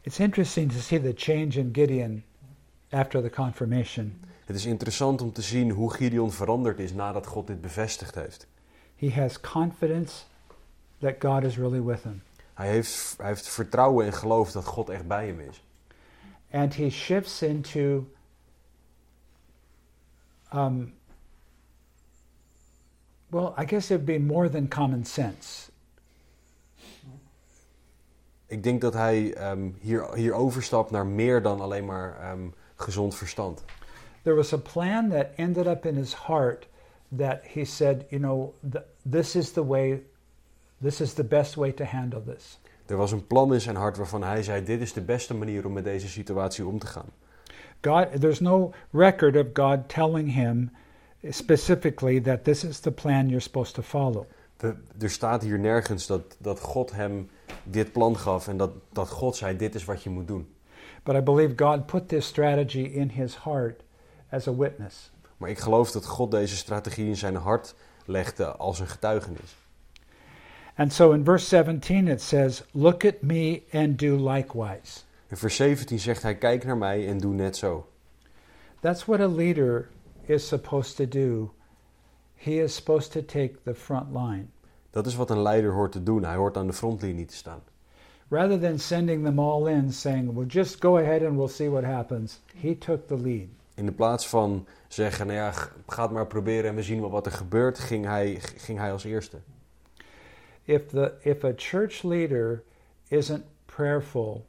[0.03, 2.23] It's interesting to see the change in Gideon
[2.89, 4.19] after the confirmation.
[4.45, 8.47] Het is interessant om te zien hoe Gideon veranderd is nadat God dit bevestigd heeft.
[8.95, 10.13] He has confidence
[10.99, 12.21] that God is really with him.
[12.53, 15.63] Hij heeft, hij heeft vertrouwen en geloof dat God echt bij hem is.
[16.53, 18.05] and he shifts into
[20.53, 20.93] um,
[23.31, 25.71] well i guess it'd be more than common sense
[28.53, 32.39] Ik denk dat hij ehm, hier, hier overstapt naar meer dan alleen maar ehm,
[32.75, 33.63] gezond verstand.
[34.23, 36.67] there was a plan that ended up in his heart
[37.17, 40.03] that he said you know th- this is the way
[40.81, 43.97] this is the best way to handle this Er was een plan in zijn hart
[43.97, 47.05] waarvan hij zei: Dit is de beste manier om met deze situatie om te gaan.
[47.81, 50.71] god there's no record of god telling him
[51.29, 54.25] specifically that this is the plan you're supposed to follow
[54.57, 57.29] We- er staat hier nergens dat, dat God hem
[57.63, 60.47] dit plan gaf en dat, dat God zei: Dit is wat je moet doen.
[61.03, 63.83] but i believe god put this strategy in his heart
[64.29, 68.79] as a witness Maar ik geloof dat God deze strategie in zijn hart legde als
[68.79, 69.55] een getuigenis.
[70.75, 74.99] And so in verse 17 it says, Look at me and do likewise.
[75.27, 77.87] In vers 17 zegt hij: Kijk naar mij en doe net zo.
[78.79, 79.89] That's what a leader
[80.25, 81.53] is supposed to do.
[82.35, 84.47] He is supposed to take the front line.
[84.93, 86.23] Dat is wat een leider hoort te doen.
[86.23, 87.61] Hij hoort aan de frontlinie te staan.
[88.29, 91.83] Rather than sending them all in saying, Well, just go ahead and we'll see what
[91.83, 93.47] happens, he took the lead.
[93.75, 95.51] In de plaats van zeggen, nou ja,
[95.87, 98.91] ga het maar proberen en we zien wel wat er gebeurt, ging hij, ging hij
[98.91, 99.37] als eerste.
[100.63, 102.63] If the if a church leader
[103.07, 104.45] isn't prayerful,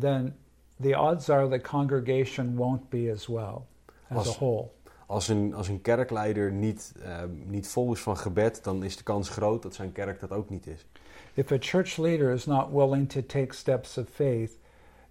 [0.00, 0.36] then
[0.80, 3.66] the odds are the congregation won't be as well
[4.08, 4.70] as Als- a whole.
[5.06, 9.02] Als een, als een kerkleider niet, eh, niet vol is van gebed, dan is de
[9.02, 10.86] kans groot dat zijn kerk dat ook niet is.
[11.34, 14.50] If a church leader is not willing to take steps of faith,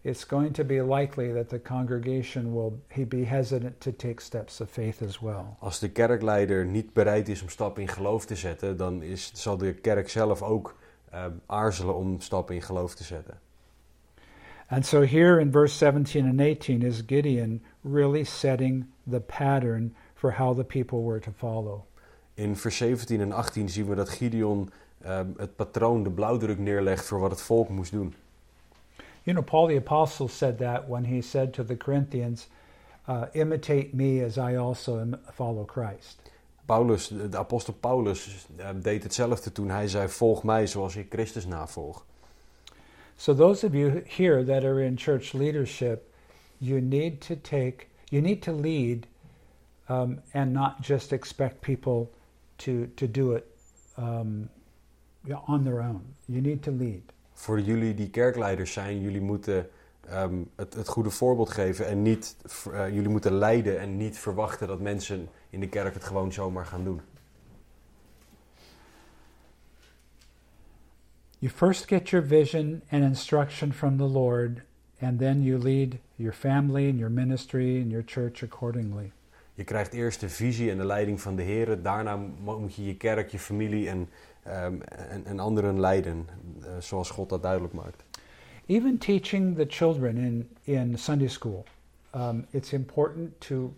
[0.01, 4.61] it's going to be likely that the congregation will he be hesitant to take steps
[4.61, 5.43] of faith as well.
[5.59, 9.57] Als de kerkleider niet bereid is om stappen in geloof te zetten, dan is, zal
[9.57, 10.75] de kerk zelf ook
[11.09, 13.39] eh, aarzelen om stappen in geloof te zetten.
[14.67, 20.31] And so here in verse 17 and 18 is Gideon really setting the pattern for
[20.31, 21.85] how the people were to follow.
[22.33, 24.69] In vers 17 en 18 zien we dat Gideon
[25.01, 28.13] eh, het patroon, de blauwdruk neerlegt voor wat het volk moest doen.
[29.23, 32.47] You know, Paul the Apostle said that when he said to the Corinthians,
[33.07, 36.31] uh, Imitate me as I also follow Christ.
[36.65, 41.07] Paulus, de de apostel Paulus eh, deed hetzelfde toen hij zei: Volg mij zoals ik
[41.09, 42.05] Christus navolg.
[43.15, 46.12] So, those of you here that are in church leadership,
[46.63, 49.07] you need to take, you need to lead
[49.89, 52.09] um, and not just expect people
[52.57, 53.45] to, to do it
[53.97, 54.49] um,
[55.47, 56.01] on their own.
[56.27, 57.01] You need to lead.
[57.33, 59.69] Voor jullie die kerkleiders zijn, jullie moeten
[60.07, 62.35] ehm, het, het goede voorbeeld geven en niet,
[62.71, 66.65] eh, jullie moeten leiden en niet verwachten dat mensen in de kerk het gewoon zomaar
[66.65, 67.01] gaan doen.
[71.39, 74.61] You first get your vision and instruction from the Lord,
[75.03, 79.11] and then you lead your family and your ministry and your church accordingly.
[79.53, 81.81] Je krijgt eerst de visie en de leiding van de Heer.
[81.81, 84.09] Daarna mo- moet je je kerk, je familie en,
[84.43, 86.27] en, en anderen leiden,
[86.61, 88.03] eh, zoals God dat duidelijk maakt.
[88.65, 91.65] Even teaching the children in, in Sunday school,
[92.15, 93.73] um, it's important to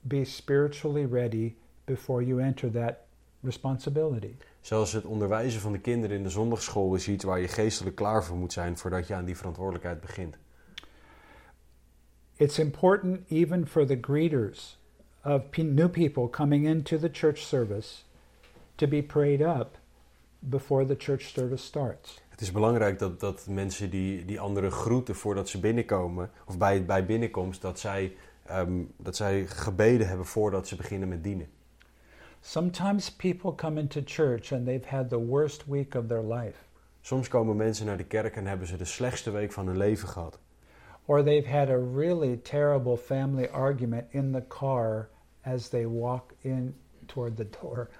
[0.00, 1.54] be spiritually ready
[1.84, 2.94] before you enter that
[3.40, 4.34] responsibility.
[4.60, 8.24] Zelfs het onderwijzen van de kinderen in de zondagschool is iets waar je geestelijk klaar
[8.24, 10.36] voor moet zijn voordat je aan die verantwoordelijkheid begint.
[12.42, 14.76] It's important even for the greeters
[15.24, 18.02] of pe- new people coming into the church service
[18.76, 19.78] to be prayed up
[20.38, 22.20] before the church service starts.
[22.28, 26.84] Het is belangrijk dat, dat mensen die, die anderen groeten voordat ze binnenkomen, of bij,
[26.84, 28.16] bij binnenkomst, dat zij,
[28.46, 31.46] ehm, dat zij gebeden hebben voordat ze beginnen met dienen.
[32.40, 36.58] Sometimes people come into church and they've had the worst week of their life,
[37.00, 40.08] Soms komen mensen naar de kerk en hebben ze de slechtste week van hun leven
[40.08, 40.38] gehad.
[41.06, 45.08] Or they've had a really terrible family argument in the car
[45.44, 46.74] as they walk in
[47.06, 47.88] toward the door.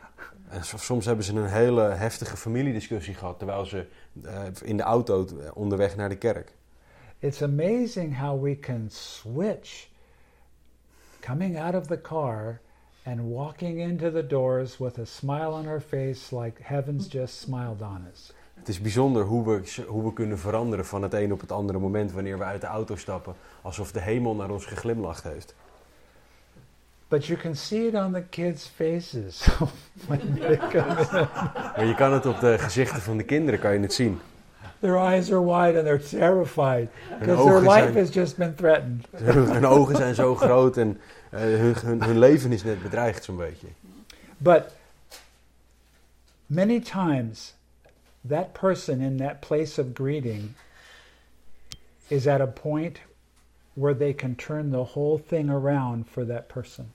[0.48, 3.86] En so- soms hebben ze een hele heftige familiediscussie gehad terwijl ze
[4.24, 6.52] eh, in de auto eh, onderweg naar de kerk.
[7.18, 9.88] It's amazing how we can switch
[11.20, 12.60] coming out of the car
[13.04, 17.82] and walking into the doors with a smile on our face like heaven's just smiled
[17.82, 18.32] on us.
[18.62, 21.78] Het is bijzonder hoe we, hoe we kunnen veranderen van het een op het andere
[21.78, 25.54] moment wanneer we uit de auto stappen, alsof de hemel naar ons geglimlacht heeft.
[27.08, 29.48] But you can see it on the kids' faces.
[30.08, 30.18] Maar
[31.86, 34.20] je kan het op de gezichten van de kinderen kan je het zien.
[34.80, 38.36] Their eyes are wide and they're terrified Hun because their ogen life zijn, has just
[38.36, 39.06] been threatened.
[39.52, 41.00] hun, ogen zijn zo groot en
[41.30, 43.66] eh, hun, hun, hun leven is net bedreigd zo'n beetje.
[44.36, 44.64] But
[46.46, 47.54] many times,
[48.24, 50.54] that person in that place of greeting
[52.08, 53.00] is at a point
[53.74, 56.92] where they can turn the whole thing around for that person.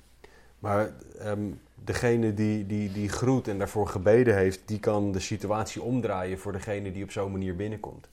[0.60, 1.52] Maar ehm,
[1.86, 6.52] degene die, die, die groet en daarvoor gebeden heeft, die kan de situatie omdraaien voor
[6.52, 8.08] degene die op zo'n manier binnenkomt.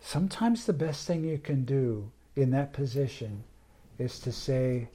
[0.00, 3.44] Sometimes the best thing you can do in that position
[3.96, 4.88] is to say,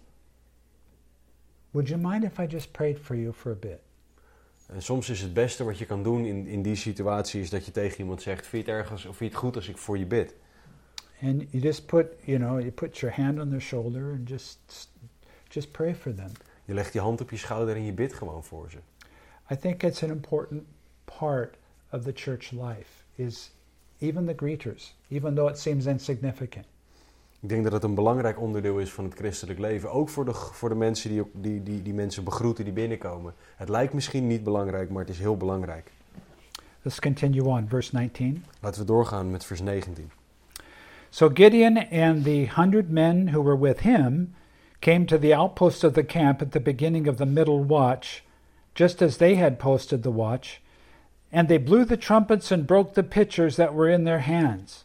[1.71, 3.81] Would you mind if I just prayed for you for a bit?
[4.67, 7.65] En soms is het beste wat je kan doen in, in die situatie, is dat
[7.65, 9.77] je tegen iemand zegt, vind je het ergens of vind je het goed als ik
[9.77, 10.35] voor je bid?
[11.21, 14.89] And you just put, you know, you put your hand on their shoulder and just
[15.47, 16.31] just pray for them.
[16.65, 18.77] Je legt je hand op je schouder en je bidt gewoon voor ze.
[19.51, 20.63] I think it's an important
[21.05, 21.57] part
[21.91, 23.51] of the church life is
[23.99, 26.65] even the greeters, even though it seems insignificant.
[27.43, 29.91] Ik denk dat het een belangrijk onderdeel is van het christelijk leven.
[29.91, 33.33] Ook voor de, voor de mensen die, die, die, die mensen begroeten die binnenkomen.
[33.55, 35.91] Het lijkt misschien niet belangrijk, maar het is heel belangrijk.
[36.81, 38.45] Let's continue on, verse 19.
[38.59, 40.11] Laten we doorgaan met vers 19.
[41.09, 44.35] So Gideon and the hundred men who were with him
[44.79, 48.23] came to the outpost of the camp at the beginning of the middle watch,
[48.73, 50.61] just as they had posted the watch,
[51.31, 54.83] and they blew the trumpets and broke the pitchers that were in their hands.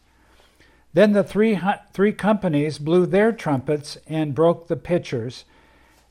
[0.93, 1.59] Then the three,
[1.93, 5.45] three companies blew their trumpets and broke the pitchers.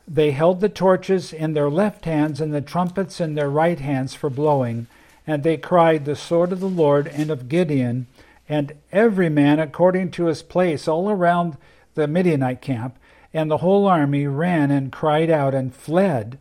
[0.06, 4.14] They held the torches in their left hands and the trumpets in their right hands
[4.14, 4.86] for blowing.
[5.26, 8.06] And they cried, The sword of the Lord and of Gideon,
[8.48, 11.58] and every man according to his place all around
[11.94, 12.96] the Midianite camp.
[13.34, 16.38] And the whole army ran and cried out and fled.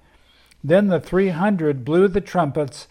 [0.63, 2.87] Then the three hundred blew the trumpets.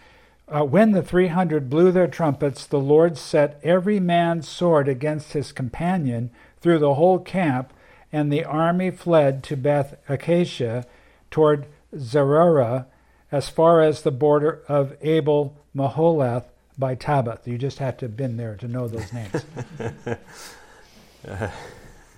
[0.49, 5.32] Uh, when the three hundred blew their trumpets, the Lord set every man's sword against
[5.32, 6.30] his companion
[6.61, 7.72] through the whole camp,
[8.12, 10.86] and the army fled to Beth Acacia
[11.30, 12.86] toward Zererah,
[13.32, 16.44] as far as the border of Abel Maholath
[16.78, 17.47] by Tabbath.
[17.47, 19.44] You just have to have been there to know those names.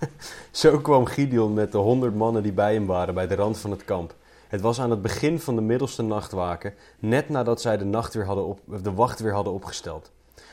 [0.51, 3.71] Zo kwam Gideon met de honderd mannen die bij hem waren bij de rand van
[3.71, 4.15] het kamp.
[4.49, 8.25] Het was aan het begin van de middelste nachtwaken, net nadat zij de, nacht weer
[8.25, 10.11] hadden op, de wacht weer hadden opgesteld.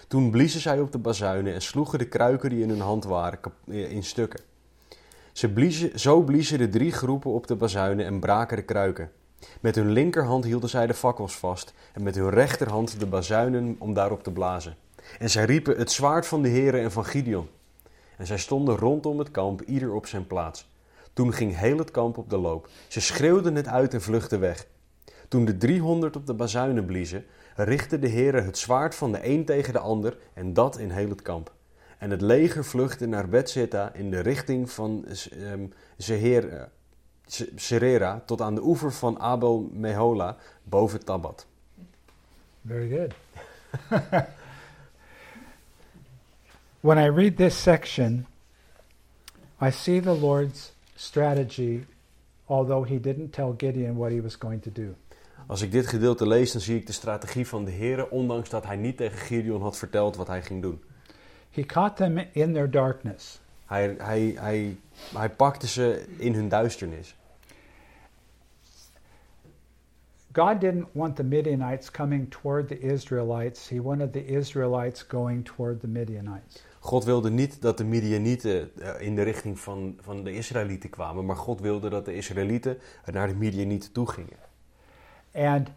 [0.09, 3.39] Toen bliezen zij op de bazuinen en sloegen de kruiken die in hun hand waren
[3.69, 4.41] eh, in stukken.
[5.33, 9.11] Ze bliezen, zo bliezen de drie groepen op de bazuinen en braken de kruiken.
[9.61, 13.95] Met hun linkerhand hielden zij de fakkels vast en met hun rechterhand de bazuinen om
[13.95, 14.77] daarop te blazen.
[15.19, 17.49] En zij riepen het zwaard van de heren en van Gideon.
[18.17, 20.69] En zij stonden rondom het kamp, ieder op zijn plaats.
[21.17, 22.69] Toen ging heel het kamp op de loop.
[22.89, 24.67] Ze schreeuwden het uit en vluchtten weg.
[25.29, 29.45] Toen de driehonderd op de bazuinen bliezen, richtte de heren het zwaard van de een
[29.45, 31.53] tegen de ander en dat in heel het kamp.
[31.99, 35.05] En het leger vluchtte naar Betsitta in de richting van
[35.97, 36.63] Zeher, eh,
[37.27, 41.47] Se- Serera tot aan de oever van Abel Mehola boven Tabbat.
[42.67, 43.15] Very good.
[46.81, 48.27] when I read this section,
[49.63, 51.85] I see the Lord's strategy,
[52.47, 54.95] although he didn't tell Gideon what he was going to do.
[55.47, 58.65] Als ik dit gedeelte lees, dan zie ik de strategie van de heren, ondanks dat
[58.65, 60.83] hij niet tegen Gideon had verteld wat hij ging doen.
[61.51, 63.41] He caught them in their darkness.
[63.67, 64.77] Hij, hij, hij,
[65.13, 67.17] hij pakte ze in hun duisternis.
[70.33, 73.69] God didn't want the Midianites coming toward the Israelites.
[73.69, 76.63] He wanted the Israelites going toward the Midianites.
[76.87, 81.25] God wilde niet dat de Midianieten eh, in de richting van, van de Israëlieten kwamen,
[81.27, 82.79] maar God wilde dat de Israëlieten
[83.13, 84.39] naar de Midianieten toe gingen.
[85.35, 85.69] And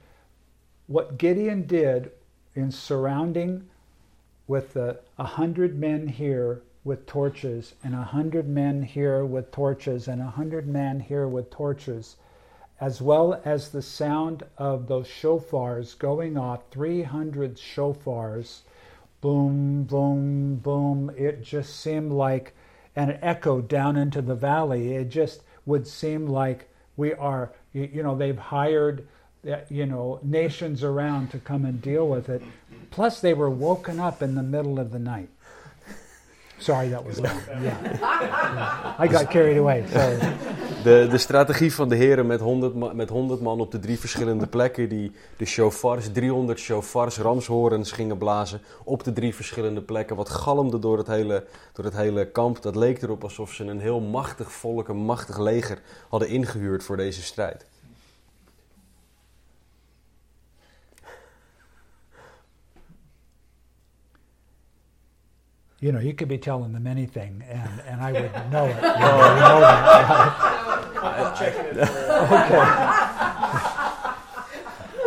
[0.85, 2.09] what Gideon did
[2.51, 3.63] in surrounding
[4.45, 10.07] with the a hundred men here with torches and a hundred men here with torches
[10.07, 12.17] and a hundred men here with torches,
[12.77, 18.61] as well as the sound of those shofars going off, 300 shofars,
[19.21, 21.11] boom, boom, boom.
[21.17, 22.53] It just seemed like
[22.95, 24.95] an echo down into the valley.
[24.95, 29.07] It just would seem like we are, you, know, they've hired,
[29.49, 32.41] uh, you know, nations around to come and deal with it.
[32.91, 35.29] Plus, they were woken up in the middle of the night.
[36.59, 37.19] Sorry, that was.
[37.19, 38.95] Yeah.
[38.99, 39.85] I got carried away.
[39.87, 40.19] Sorry.
[40.83, 43.99] De, de strategie van de heren met 100, ma- met 100 man op de drie
[43.99, 50.15] verschillende plekken, die de shofars, 300 shofars, ramshorens gingen blazen op de drie verschillende plekken,
[50.15, 52.61] wat galmde door het, hele, door het hele kamp.
[52.61, 56.97] Dat leek erop alsof ze een heel machtig volk, een machtig leger hadden ingehuurd voor
[56.97, 57.65] deze strijd.
[65.81, 68.75] You know, you could be telling them anything, and, and I would know it.
[68.75, 68.95] You know, you
[69.47, 70.35] know that.
[71.01, 72.59] I'm checking it Okay.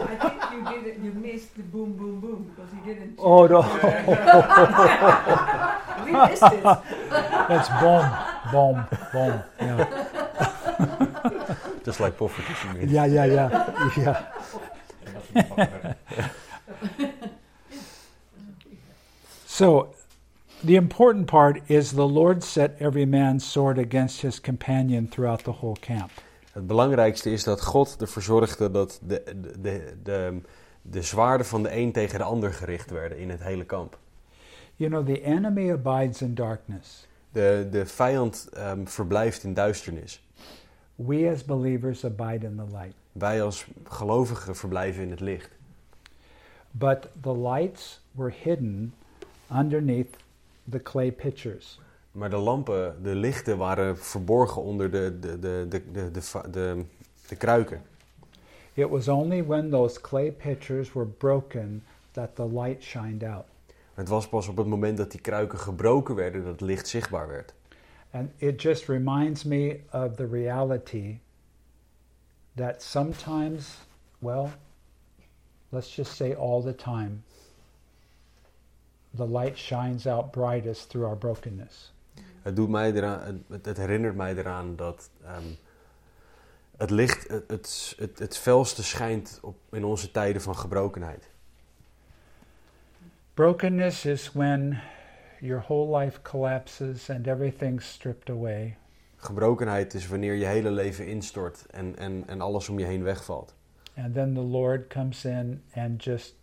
[0.02, 3.16] I think you did it, you missed the boom boom boom because you didn't.
[3.18, 3.60] Oh no,
[6.06, 6.62] We missed it.
[7.48, 8.06] that's boom,
[8.50, 9.42] boom, boom.
[9.60, 9.84] Yeah,
[11.84, 12.54] Just like poverty.
[12.66, 12.88] you mean.
[12.88, 13.48] yeah, yeah, yeah,
[13.98, 14.24] yeah.
[19.46, 19.94] So,
[20.64, 25.52] the important part is the Lord set every man's sword against his companion throughout the
[25.52, 26.10] whole camp.
[26.52, 30.40] Het belangrijkste is dat God ervoor zorgde dat de, de, de, de,
[30.82, 33.98] de zwaarden van de een tegen de ander gericht werden in het hele kamp.
[34.76, 37.06] You know, the enemy abides in darkness.
[37.32, 40.22] De, de vijand ehm, verblijft in duisternis.
[40.94, 42.94] We as believers abide in the light.
[43.12, 45.50] Wij als gelovigen verblijven in het licht.
[46.70, 48.94] But the lights were hidden
[49.54, 50.16] underneath
[50.72, 51.80] the clay pitchers.
[52.12, 56.84] Maar de lampen, de lichten waren verborgen onder de, de, de, de, de, de, de,
[57.28, 57.82] de kruiken.
[58.74, 63.44] It was only when those clay pitchers were broken that the light shined out.
[63.94, 67.28] Het was pas op het moment dat die kruiken gebroken werden dat het licht zichtbaar
[67.28, 67.54] werd.
[68.10, 71.18] And it just reminds me of the reality
[72.54, 73.78] that sometimes,
[74.18, 74.50] well,
[75.68, 77.22] let's just say all the time,
[79.16, 81.92] the light shines out brightest through our brokenness.
[82.42, 85.46] Het, doet mij eraan, het, het herinnert mij eraan dat ehm,
[86.76, 91.30] het licht het, het, het, het felste schijnt op, in onze tijden van gebrokenheid.
[93.34, 94.80] Brokenness is when
[95.40, 98.76] your whole life collapses and everything's stripped away.
[99.16, 103.54] Gebrokenheid is wanneer je hele leven instort en, en, en alles om je heen wegvalt.
[103.96, 106.34] And then the Lord comes in and just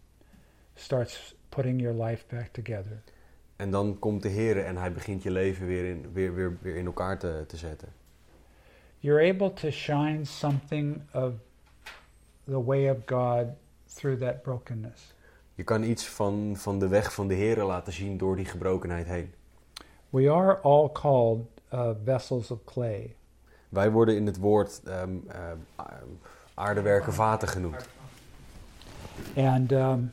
[0.76, 3.02] starts putting your life back together.
[3.56, 6.76] En dan komt de Heer en hij begint je leven weer in, weer, weer, weer
[6.76, 7.88] in elkaar te, te zetten.
[9.00, 11.34] You're able to shine something of
[12.46, 13.48] the way of God
[13.86, 15.14] through that brokenness.
[15.56, 19.08] Je kan iets van, van de weg van de Heer laten zien door die gebrokenheid
[19.08, 19.34] heen.
[20.10, 21.40] We are all called
[21.74, 23.16] uh, vessels of clay.
[23.70, 25.58] Wij worden in het woord ehm ehm,
[26.54, 27.88] aardewerken vaten genoemd.
[29.36, 30.12] And um,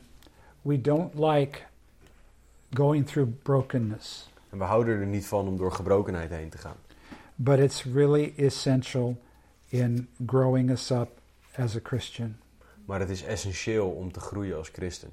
[0.67, 1.61] we don't like
[2.73, 6.75] going through brokenness, En we houden er niet van om door gebrokenheid heen te gaan.
[7.35, 9.17] but it's really essential
[9.69, 11.09] in growing us up
[11.57, 12.35] as a Christian.
[12.85, 15.09] Maar het is essentieel om te groeien als christen.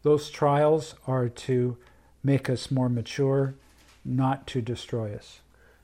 [0.00, 1.76] Those trials are to
[2.20, 3.54] make us more mature,
[4.02, 5.42] not to destroy us.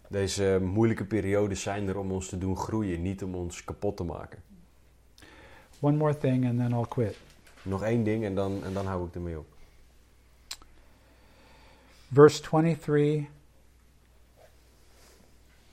[0.08, 4.04] Deze moeilijke periodes zijn er om ons te doen groeien, niet om ons kapot te
[4.04, 4.42] maken.
[5.80, 7.16] One more thing and then I'll quit.
[7.62, 9.46] Nog één ding en dan, en dan hou ik ermee op.
[12.12, 13.28] Verse 23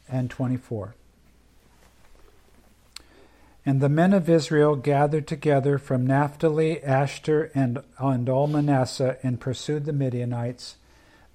[0.08, 0.96] and 24.
[3.66, 9.40] And the men of Israel gathered together from Naphtali, Asher, and, and all Manasseh and
[9.40, 10.78] pursued the Midianites.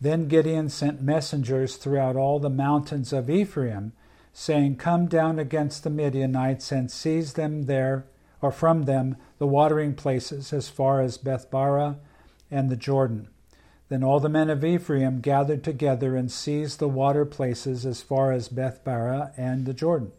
[0.00, 3.92] Then Gideon sent messengers throughout all the mountains of Ephraim,
[4.32, 8.06] saying, Come down against the Midianites and seize them there,
[8.44, 11.96] or from them, the watering places as far as Bethbara
[12.50, 13.28] and the Jordan.
[13.88, 18.32] Then all the men of Ephraim gathered together and seized the water places as far
[18.32, 20.12] as Bethbara and the Jordan.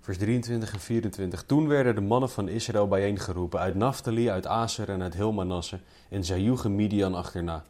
[0.00, 1.44] Vers 23 en 24.
[1.46, 5.78] Toen werden de mannen van Israël bijeengeroepen uit Naphtali, uit Aser en uit heel Manasse
[6.10, 7.64] en zij Midian achterna.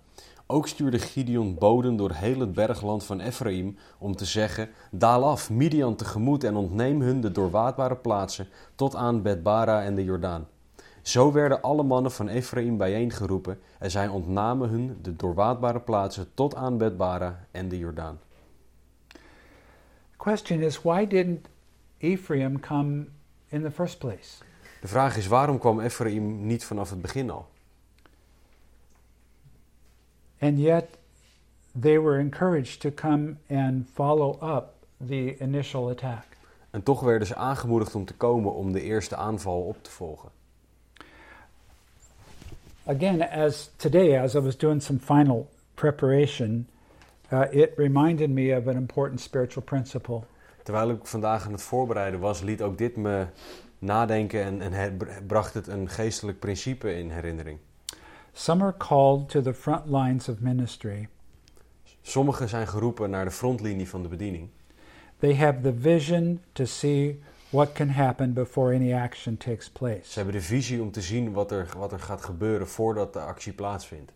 [0.46, 5.50] Ook stuurde Gideon boden door heel het bergland van Ephraim om te zeggen: Daal af,
[5.50, 10.46] Midian tegemoet en ontneem hun de doorwaadbare plaatsen tot aan Betbara en de Jordaan.
[11.02, 16.54] Zo werden alle mannen van Ephraim bijeengeroepen en zij ontnamen hun de doorwaadbare plaatsen tot
[16.54, 18.18] aan Betbara en de Jordaan.
[19.08, 21.48] The question is why didn't
[21.98, 23.06] Ephraim come
[23.48, 24.44] in the first place?
[24.80, 27.52] De vraag is: waarom kwam Ephraim niet vanaf het begin al?
[30.44, 30.98] And yet
[31.80, 34.74] they were encouraged to come and follow up
[35.06, 36.26] the initial attack.
[36.70, 40.28] En toch werden ze aangemoedigd om te komen om de eerste aanval op te volgen.
[42.86, 46.66] Again, as today, as I was doing some final preparation,
[47.32, 50.20] uh, it reminded me of an important spiritual principle.
[50.62, 53.26] Terwijl ik vandaag aan het voorbereiden was, liet ook dit me
[53.78, 57.58] nadenken en, en bracht het een geestelijk principe in herinnering.
[58.36, 61.08] Some are called to the front lines of ministry.
[62.02, 64.48] Sommigen zijn geroepen naar de frontlinie van de bediening.
[65.18, 67.20] They have the vision to see
[67.50, 70.14] what can happen before any action takes Ze place.
[70.14, 73.52] hebben de visie om te zien wat er, wat er gaat gebeuren voordat de actie
[73.52, 74.12] plaatsvindt.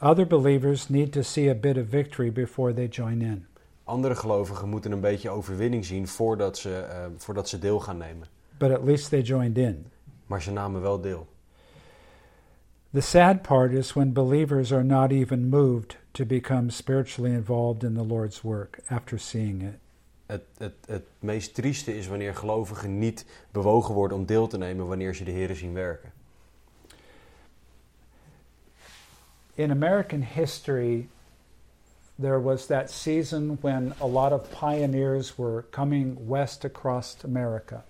[0.00, 3.46] Other believers need to see a bit of victory before they join in.
[3.84, 8.26] Andere gelovigen moeten een beetje overwinning zien voordat ze, eh, voordat ze deel gaan nemen.
[8.58, 9.86] But at least they joined in.
[10.26, 11.26] Maar ze namen wel deel.
[12.94, 17.94] The sad part is when believers are not even moved to become spiritually involved in
[17.94, 19.78] the Lord's work after seeing it.
[20.26, 24.86] Het, het, het meest trieste is wanneer gelovigen niet bewogen worden om deel te nemen
[24.86, 26.12] wanneer ze de Heer zien werken.
[29.54, 31.08] In American history,
[32.20, 37.84] there was that season when a lot of pioneers were coming west across America.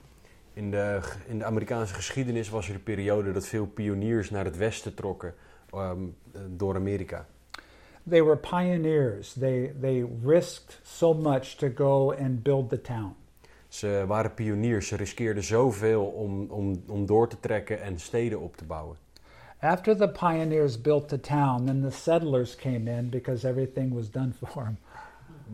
[0.53, 4.57] In de, in de Amerikaanse geschiedenis was er een periode dat veel pioniers naar het
[4.57, 5.35] westen trokken
[5.71, 6.03] ehm,
[6.49, 7.27] door Amerika.
[8.09, 9.33] They were pioneers.
[9.33, 13.15] They, they risked so much to go and build the town.
[13.69, 18.57] Ze waren pioniers, ze riskeerden zoveel om, om, om door te trekken en steden op
[18.57, 18.97] te bouwen.
[19.61, 24.33] After the pioneers built the town, then the settlers came in because everything was done
[24.39, 24.79] for them.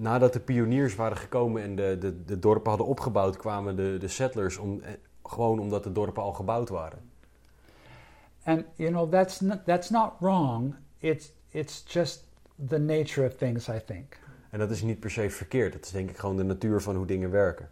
[0.00, 4.08] Nadat de pioniers waren gekomen en de, de, de dorpen hadden opgebouwd, kwamen de, de
[4.08, 4.92] settlers om, eh,
[5.22, 6.98] gewoon omdat de dorpen al gebouwd waren.
[8.44, 10.74] And you know that's not, that's not wrong.
[10.98, 12.24] It's it's just
[12.68, 14.18] the nature of things, I think.
[14.50, 16.96] En dat is niet per se verkeerd, dat is denk ik gewoon de natuur van
[16.96, 17.70] hoe dingen werken.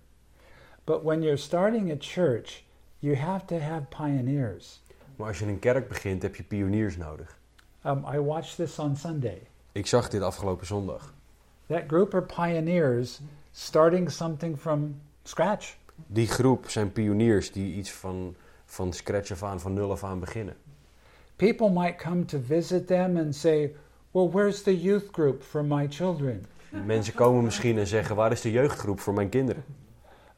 [0.85, 2.65] But when you're starting a church,
[2.99, 4.83] you have to have pioneers.
[5.17, 7.39] Maar als je een kerk begint, heb je pioniers nodig.
[7.87, 9.43] Um, I watched this on Sunday.
[9.73, 11.15] Ik zag dit afgelopen zondag.
[11.67, 13.21] That group are pioneers
[13.53, 15.77] starting something from scratch.
[16.07, 20.21] Die groep zijn pioniers die iets van, van scratch af aan, van nul af aan
[20.21, 20.55] beginnen.
[21.37, 23.75] People might come to visit them and say,
[24.11, 26.47] Well, where's the youth group for my children?
[26.85, 29.65] Mensen komen misschien en zeggen, waar is de jeugdgroep voor mijn kinderen?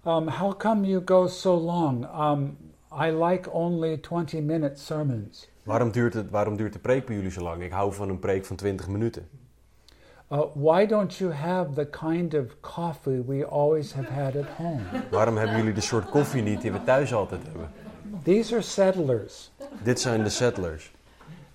[0.06, 2.04] Um, how come you go so long?
[2.04, 2.56] Um,
[2.92, 5.48] I like only 20 minute sermons.
[5.62, 7.62] Waarom duurt, het, waarom duurt de preek bij jullie zo lang?
[7.62, 9.28] Ik hou van een preek van 20 minuten.
[10.30, 14.82] Uh, why don't you have the kind of coffee we always have had at home?
[15.10, 17.70] Waarom hebben jullie de soort koffie niet die we thuis altijd hebben?
[18.22, 19.50] These are settlers.
[19.82, 20.92] Dit zijn de settlers.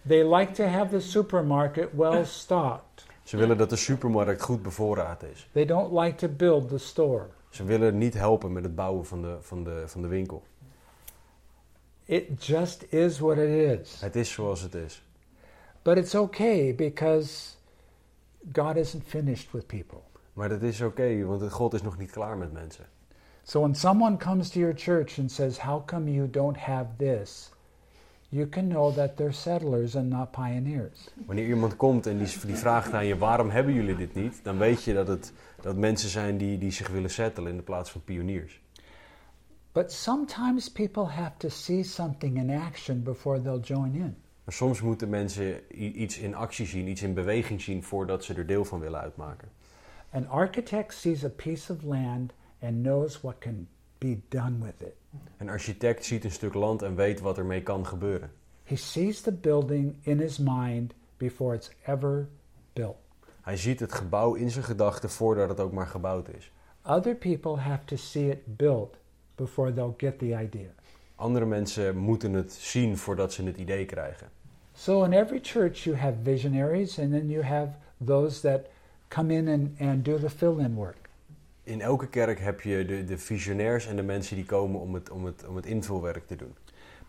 [0.07, 3.05] They like to have the supermarket well stocked.
[3.23, 5.49] Ze willen dat de supermarkt goed bevoorraad is.
[5.51, 7.25] They don't like to build the store.
[7.49, 10.43] Ze willen niet helpen met het bouwen van de, van de, van de winkel.
[12.05, 14.01] It just is what it is.
[14.01, 15.03] Het is zoals het is.
[15.81, 17.55] But it's okay because
[18.51, 20.01] God isn't finished with people.
[20.33, 22.85] Maar dat is oké, want God is nog niet klaar met mensen.
[23.43, 27.51] So when someone comes to your church and says, How come you don't have this?
[28.29, 31.09] You can know that they're settlers and not pioneers.
[31.25, 34.57] Wanneer iemand komt en die, die vraagt aan je waarom hebben jullie dit niet, dan
[34.57, 37.91] weet je dat het dat mensen zijn die, die zich willen settelen in de plaats
[37.91, 38.61] van pioniers.
[39.71, 44.15] But sometimes people have to see something in action before they'll join in.
[44.43, 45.61] Maar soms moeten mensen
[46.01, 49.49] iets in actie zien, iets in beweging zien voordat ze er deel van willen uitmaken.
[50.09, 53.67] An architect sees a piece of land and knows what can
[53.97, 54.93] be done with it.
[55.37, 58.31] Een architect ziet een stuk land en weet wat ermee kan gebeuren.
[58.63, 62.27] He sees the building in his mind before it's ever
[62.73, 62.95] built.
[63.41, 66.51] Hij ziet het gebouw in zijn gedachten voordat het ook maar gebouwd is.
[66.85, 68.97] Other people have to see it built
[69.35, 70.69] before they'll get the idea.
[71.23, 74.27] Andere mensen moeten het zien voordat ze het idee krijgen.
[74.73, 77.69] So in every church you have visionaries and then you have
[78.05, 78.61] those that
[79.07, 81.09] come in and, and do the fill-in work.
[81.63, 85.09] In elke kerk heb je de, de visionairs en de mensen die komen om het,
[85.09, 86.55] om, het, om het invulwerk te doen.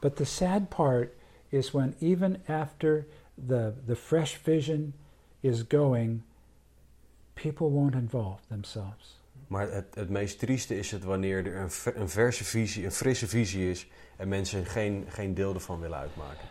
[0.00, 1.12] But the sad part
[1.48, 3.06] is when even after
[3.46, 4.94] the the fresh vision
[5.40, 6.22] is going,
[7.34, 9.23] people won't involve themselves.
[9.46, 13.28] Maar het, het meest trieste is het wanneer er een, een verse visie, een frisse
[13.28, 16.48] visie is en mensen geen, geen deel ervan willen uitmaken.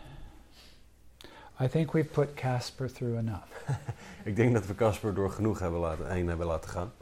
[1.60, 3.48] I think we've put Casper through enough.
[4.24, 6.92] Ik denk dat we Casper door genoeg hebben laten, heen hebben laten gaan.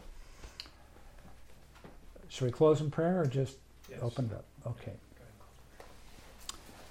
[2.28, 3.59] Should we close in prayer or just
[4.01, 4.45] open it up?
[4.62, 4.95] Okay.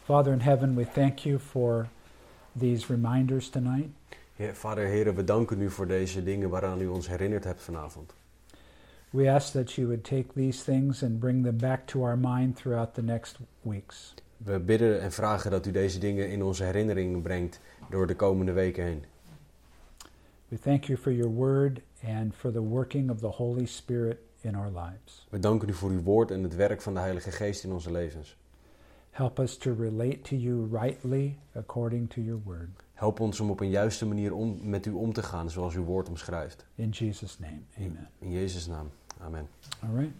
[0.03, 1.87] Father in heaven, we thank you for
[2.59, 3.89] these reminders tonight.
[4.35, 8.13] Heer, Vader, heren, we danken u voor deze dingen waaraan u ons herinnerd hebt vanavond.
[9.13, 12.55] We ask that you would take these things and bring them back to our mind
[12.55, 14.13] throughout the next weeks.
[14.37, 17.59] We bidden en vragen dat u deze dingen in onze herinnering brengt
[17.89, 19.03] door de komende weken heen.
[20.47, 24.55] We thank you for your word and for the working of the Holy Spirit in
[24.55, 25.27] our lives.
[25.29, 27.91] We danken u voor uw woord en het werk van de Heilige Geest in onze
[27.91, 28.37] levens.
[29.09, 32.69] Help us to relate to you rightly according to your word.
[32.93, 35.83] Help ons om op een juiste manier om, met u om te gaan zoals uw
[35.83, 36.65] woord omschrijft.
[36.75, 38.09] In Jesus' name, amen.
[38.19, 38.91] In Jezus' naam.
[39.25, 39.47] Amen.
[39.83, 40.11] All right.